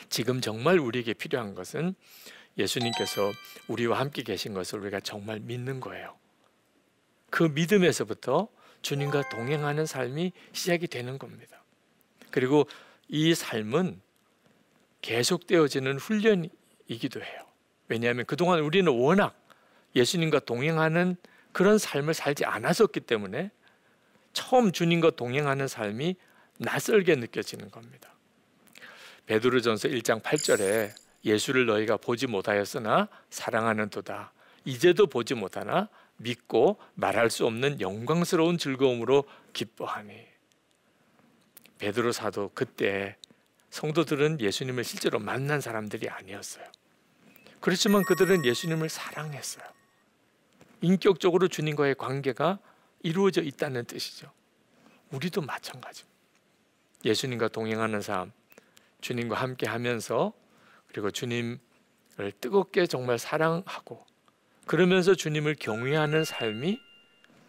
지금 0.10 0.41
정말 0.41 0.80
우리에게 0.80 1.13
필요한 1.13 1.56
것은 1.56 1.95
예수님께서 2.58 3.32
우리와 3.67 4.00
함께 4.00 4.24
계신 4.24 4.54
것을 4.54 4.80
우리가 4.80 5.00
정말 5.00 5.39
믿는 5.39 5.80
거예요. 5.80 6.17
그 7.30 7.43
믿음에서부터 7.43 8.50
주님과 8.82 9.30
동행하는 9.30 9.86
삶이 9.86 10.32
시작이 10.52 10.88
되는 10.88 11.17
겁니다. 11.17 11.63
그리고 12.32 12.67
이 13.08 13.34
삶은 13.34 14.02
계속되어지는 15.02 15.98
훈련이 15.98 16.50
이기도 16.88 17.22
해요. 17.22 17.41
왜냐하면 17.88 18.26
그동안 18.26 18.60
우리는 18.60 18.91
워낙 18.91 19.36
예수님과 19.95 20.39
동행하는 20.39 21.15
그런 21.52 21.78
삶을 21.78 22.13
살지 22.13 22.45
않았었기 22.45 23.02
때문에 23.02 23.52
처음 24.34 24.72
주님과 24.72 25.12
동행하는 25.12 25.67
삶이 25.67 26.15
낯설게 26.58 27.15
느껴지는 27.15 27.72
겁니다. 27.72 28.13
베드로전서 29.29 29.89
1장 29.89 30.23
8절에 30.23 30.91
예수를 31.23 31.67
너희가 31.67 31.97
보지 31.97 32.25
못하였으나 32.25 33.09
사랑하는 33.29 33.91
도다. 33.91 34.33
이제도 34.65 35.05
보지 35.05 35.35
못하나 35.35 35.87
믿고 36.17 36.79
말할 36.95 37.29
수 37.29 37.45
없는 37.45 37.79
영광스러운 37.79 38.57
즐거움으로 38.57 39.25
기뻐하니. 39.53 40.25
베드로 41.77 42.11
사도 42.11 42.49
그때 42.55 43.17
성도들은 43.69 44.41
예수님을 44.41 44.83
실제로 44.83 45.19
만난 45.19 45.61
사람들이 45.61 46.09
아니었어요. 46.09 46.65
그렇지만 47.59 48.03
그들은 48.05 48.45
예수님을 48.45 48.89
사랑했어요. 48.89 49.63
인격적으로 50.81 51.47
주님과의 51.47 51.95
관계가 51.95 52.57
이루어져 53.03 53.43
있다는 53.43 53.85
뜻이죠. 53.85 54.31
우리도 55.11 55.41
마찬가지. 55.41 56.05
예수님과 57.05 57.49
동행하는 57.49 58.01
삶, 58.01 58.31
주님과 59.01 59.35
함께 59.35 59.67
하면서 59.67 60.33
그리고 60.88 61.12
주님을 61.12 61.59
뜨겁게 62.41 62.85
정말 62.88 63.17
사랑하고 63.19 64.05
그러면서 64.65 65.15
주님을 65.15 65.55
경외하는 65.55 66.23
삶이 66.23 66.79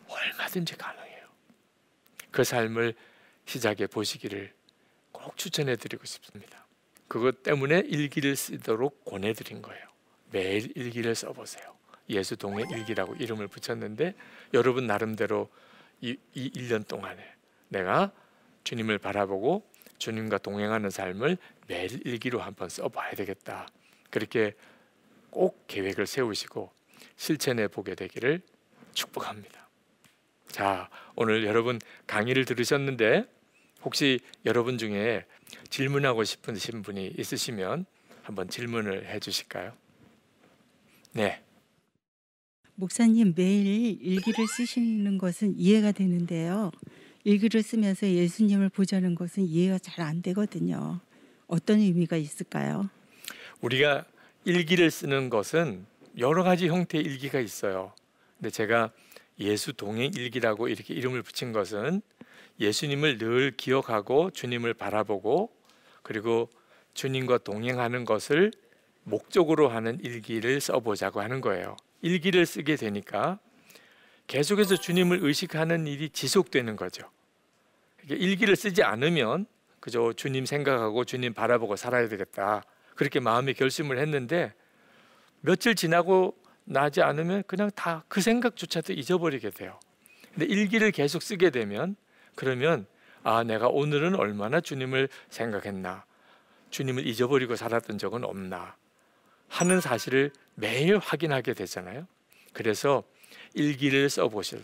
얼마든지 0.09 0.77
가능해요. 0.77 1.27
그 2.31 2.45
삶을 2.45 2.95
시작해 3.45 3.87
보시기를 3.87 4.53
꼭 5.13 5.37
추천해 5.37 5.77
드리고 5.77 6.05
싶습니다. 6.07 6.67
그것 7.09 7.43
때문에 7.43 7.81
일기를 7.81 8.37
쓰도록 8.37 9.05
권해 9.05 9.33
드린 9.33 9.63
거예요. 9.63 9.85
매일 10.31 10.73
일기를 10.77 11.15
써 11.15 11.33
보세요. 11.33 11.75
예수 12.09 12.37
동의 12.37 12.67
일기라고 12.71 13.15
이름을 13.17 13.49
붙였는데 13.49 14.15
여러분 14.55 14.87
나름대로 14.87 15.49
이, 16.01 16.17
이 16.35 16.51
1년 16.51 16.87
동안에 16.87 17.23
내가 17.69 18.13
주님을 18.65 18.99
바라보고 18.99 19.70
주님과 20.01 20.39
동행하는 20.39 20.91
삶을 20.91 21.37
매일 21.69 22.05
일기로 22.05 22.41
한번 22.41 22.69
써봐야 22.69 23.13
되겠다. 23.13 23.69
그렇게 24.11 24.55
꼭 25.31 25.65
계획을 25.69 26.07
세우시고 26.09 26.73
실천해 27.17 27.69
보게 27.69 27.95
되기를 27.95 28.41
축복합니다. 28.95 29.69
자, 30.49 30.91
오늘 31.15 31.45
여러분 31.45 31.79
강의를 32.09 32.45
들으셨는데 32.45 33.25
혹시 33.83 34.19
여러분 34.45 34.79
중에 34.79 35.25
질문하고 35.69 36.25
싶으신 36.25 36.83
분이 36.83 37.15
있으시면 37.17 37.87
한번 38.23 38.49
질문을 38.49 39.07
해 39.07 39.21
주실까요? 39.21 39.73
네. 41.13 41.43
목사님 42.75 43.35
매일 43.37 44.01
일기를 44.03 44.47
쓰시는 44.49 45.19
것은 45.19 45.55
이해가 45.57 45.93
되는데요. 45.93 46.71
일기를 47.25 47.63
쓰면서 47.63 48.07
예수님을 48.09 48.71
보자는 48.71 49.15
것은 49.15 49.45
이해가 49.45 49.79
잘 49.79 50.01
안 50.01 50.23
되거든요. 50.23 51.01
어떤 51.47 51.79
의미가 51.79 52.17
있을까요? 52.17 52.89
우리가 53.61 54.05
일기를 54.45 54.91
쓰는 54.91 55.29
것은 55.29 55.85
여러 56.19 56.43
가지 56.43 56.69
형태의 56.69 57.05
일기가 57.05 57.41
있어요. 57.41 57.93
근데 58.39 58.51
제가 58.51 58.91
예수 59.39 59.73
동행 59.75 60.11
일기라고 60.15 60.69
이렇게 60.69 60.95
이름을 60.95 61.23
붙인 61.23 61.53
것은 61.53 62.01
예수님을 62.59 63.19
늘 63.19 63.53
기억하고 63.57 64.31
주님을 64.31 64.75
바라보고 64.75 65.51
그리고 66.03 66.49
주님과 66.95 67.39
동행하는 67.39 68.05
것을 68.05 68.51
목적으로 69.05 69.69
하는 69.69 69.99
일기를 70.03 70.61
써보자고 70.61 71.21
하는 71.21 71.41
거예요. 71.41 71.77
일기를 72.03 72.47
쓰게 72.47 72.77
되니까 72.77 73.39
계속해서 74.31 74.77
주님을 74.77 75.19
의식하는 75.25 75.89
일이 75.89 76.09
지속되는 76.09 76.77
거죠. 76.77 77.11
일기를 78.09 78.55
쓰지 78.55 78.85
않으면 78.85 79.45
그저 79.81 80.13
주님 80.13 80.47
생각하고 80.47 81.05
주님 81.05 81.35
바라보고 81.35 81.75
살아야 81.75 82.07
되겠다. 82.07 82.63
그렇게 82.95 83.19
마음의 83.19 83.55
결심을 83.55 83.99
했는데 83.99 84.55
며칠 85.41 85.75
지나고 85.75 86.37
나지 86.65 87.03
않으면 87.03 87.43
그냥 87.49 87.73
다 87.75 88.05
그 88.07 88.21
생각조차도 88.21 88.93
잊어버리게 88.93 89.51
돼요. 89.51 89.81
근데 90.33 90.47
일기를 90.47 90.93
계속 90.93 91.23
쓰게 91.23 91.51
되면 91.51 91.97
그러면 92.37 92.87
아 93.25 93.43
내가 93.43 93.67
오늘은 93.67 94.15
얼마나 94.15 94.61
주님을 94.61 95.09
생각했나 95.29 96.05
주님을 96.71 97.05
잊어버리고 97.05 97.57
살았던 97.57 97.99
적은 97.99 98.23
없나 98.23 98.77
하는 99.49 99.81
사실을 99.81 100.31
매일 100.55 100.99
확인하게 100.99 101.55
되잖아요. 101.55 102.07
그래서 102.53 103.03
일기를 103.55 104.09
써보시고 104.11 104.63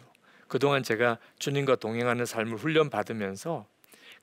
그동안 0.48 0.83
제가 0.83 1.18
주님과 1.38 1.76
동행하는 1.76 2.24
삶을 2.24 2.57
훈련 2.57 2.90
받으면서 2.90 3.66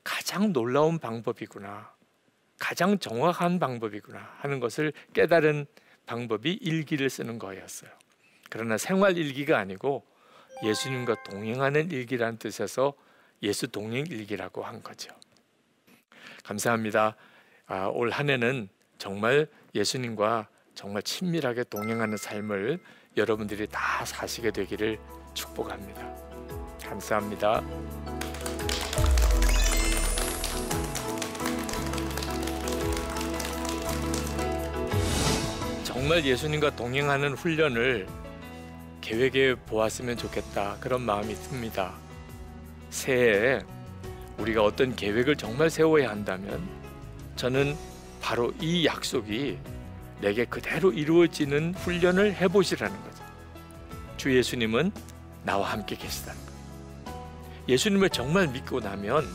가장 0.02 0.52
놀라운 0.52 0.98
방법이구나. 0.98 1.92
가장 2.58 2.98
정확한 2.98 3.58
방법이구나 3.58 4.36
하는 4.38 4.60
것을 4.60 4.92
깨달은 5.12 5.66
방법이 6.06 6.52
일기를 6.52 7.10
쓰는 7.10 7.38
거였어요. 7.38 7.90
그러나 8.48 8.78
생활 8.78 9.16
일기가 9.16 9.58
아니고 9.58 10.04
예수님과 10.62 11.24
동행하는 11.24 11.90
일기라는 11.90 12.38
뜻에서 12.38 12.94
예수 13.42 13.68
동행 13.68 14.06
일기라고 14.06 14.62
한 14.62 14.82
거죠. 14.82 15.10
감사합니다. 16.44 17.16
아, 17.66 17.86
올 17.86 18.10
한해는 18.10 18.68
정말 18.98 19.48
예수님과 19.74 20.48
정말 20.74 21.02
친밀하게 21.02 21.64
동행하는 21.64 22.16
삶을 22.16 22.78
여러분들이 23.16 23.66
다 23.68 24.04
사시게 24.04 24.50
되기를 24.50 24.98
축복합니다. 25.34 26.00
감사합니다. 26.84 27.62
정말 35.84 36.24
예수님과 36.24 36.74
동행하는 36.74 37.34
훈련을 37.34 38.08
계획해 39.00 39.54
보았으면 39.66 40.16
좋겠다 40.16 40.76
그런 40.80 41.02
마음이 41.02 41.34
듭니다. 41.34 41.94
새해에 42.90 43.60
우리가 44.38 44.64
어떤 44.64 44.96
계획을 44.96 45.36
정말 45.36 45.70
세워야 45.70 46.10
한다면 46.10 46.68
저는 47.36 47.76
바로 48.20 48.52
이 48.60 48.84
약속이 48.84 49.58
내게 50.20 50.44
그대로 50.44 50.92
이루어지는 50.92 51.74
훈련을 51.74 52.34
해보시라는 52.34 52.96
거죠. 53.04 53.24
주 54.16 54.36
예수님은 54.36 54.92
나와 55.44 55.72
함께 55.72 55.96
계시다는 55.96 56.40
거. 56.46 56.52
예수님을 57.68 58.10
정말 58.10 58.48
믿고 58.48 58.80
나면 58.80 59.26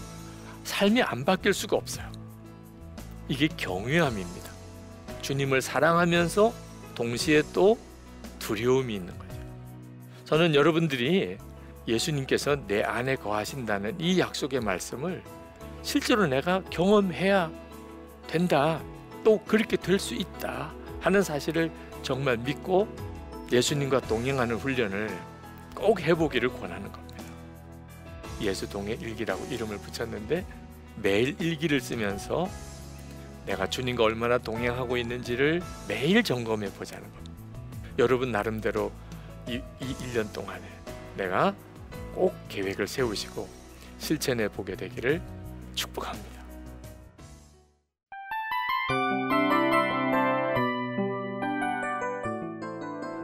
삶이 0.63 1.01
안 1.01 1.25
바뀔 1.25 1.53
수가 1.53 1.75
없어요. 1.75 2.09
이게 3.27 3.47
경외함입니다. 3.47 4.49
주님을 5.21 5.61
사랑하면서 5.61 6.53
동시에 6.95 7.43
또 7.53 7.77
두려움이 8.39 8.95
있는 8.95 9.17
거죠. 9.17 9.29
저는 10.25 10.55
여러분들이 10.55 11.37
예수님께서 11.87 12.55
내 12.67 12.83
안에 12.83 13.15
거하신다는 13.15 13.99
이 13.99 14.19
약속의 14.19 14.61
말씀을 14.61 15.23
실제로 15.81 16.27
내가 16.27 16.61
경험해야 16.65 17.51
된다. 18.27 18.81
또 19.23 19.39
그렇게 19.45 19.77
될 19.77 19.99
수 19.99 20.13
있다 20.15 20.73
하는 21.01 21.21
사실을 21.23 21.71
정말 22.03 22.37
믿고 22.37 22.87
예수님과 23.51 24.01
동행하는 24.01 24.55
훈련을 24.57 25.09
꼭 25.75 26.01
해보기를 26.01 26.49
권하는 26.49 26.91
겁니다. 26.91 27.23
예수 28.41 28.69
동행 28.69 28.99
일기라고 28.99 29.45
이름을 29.45 29.77
붙였는데 29.79 30.45
매일 31.01 31.35
일기를 31.39 31.81
쓰면서 31.81 32.49
내가 33.45 33.67
주님과 33.69 34.03
얼마나 34.03 34.37
동행하고 34.37 34.97
있는지를 34.97 35.61
매일 35.87 36.23
점검해 36.23 36.71
보자는 36.73 37.03
겁니다. 37.11 37.31
여러분 37.97 38.31
나름대로 38.31 38.91
이, 39.47 39.61
이 39.81 39.93
1년 39.95 40.31
동안에 40.31 40.61
내가 41.17 41.53
꼭 42.13 42.35
계획을 42.49 42.87
세우시고 42.87 43.47
실천해 43.97 44.47
보게 44.47 44.75
되기를 44.75 45.21
축복합니다. 45.75 46.38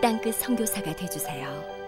땅끝 0.00 0.34
선교사가 0.36 0.96
되주세요. 0.96 1.79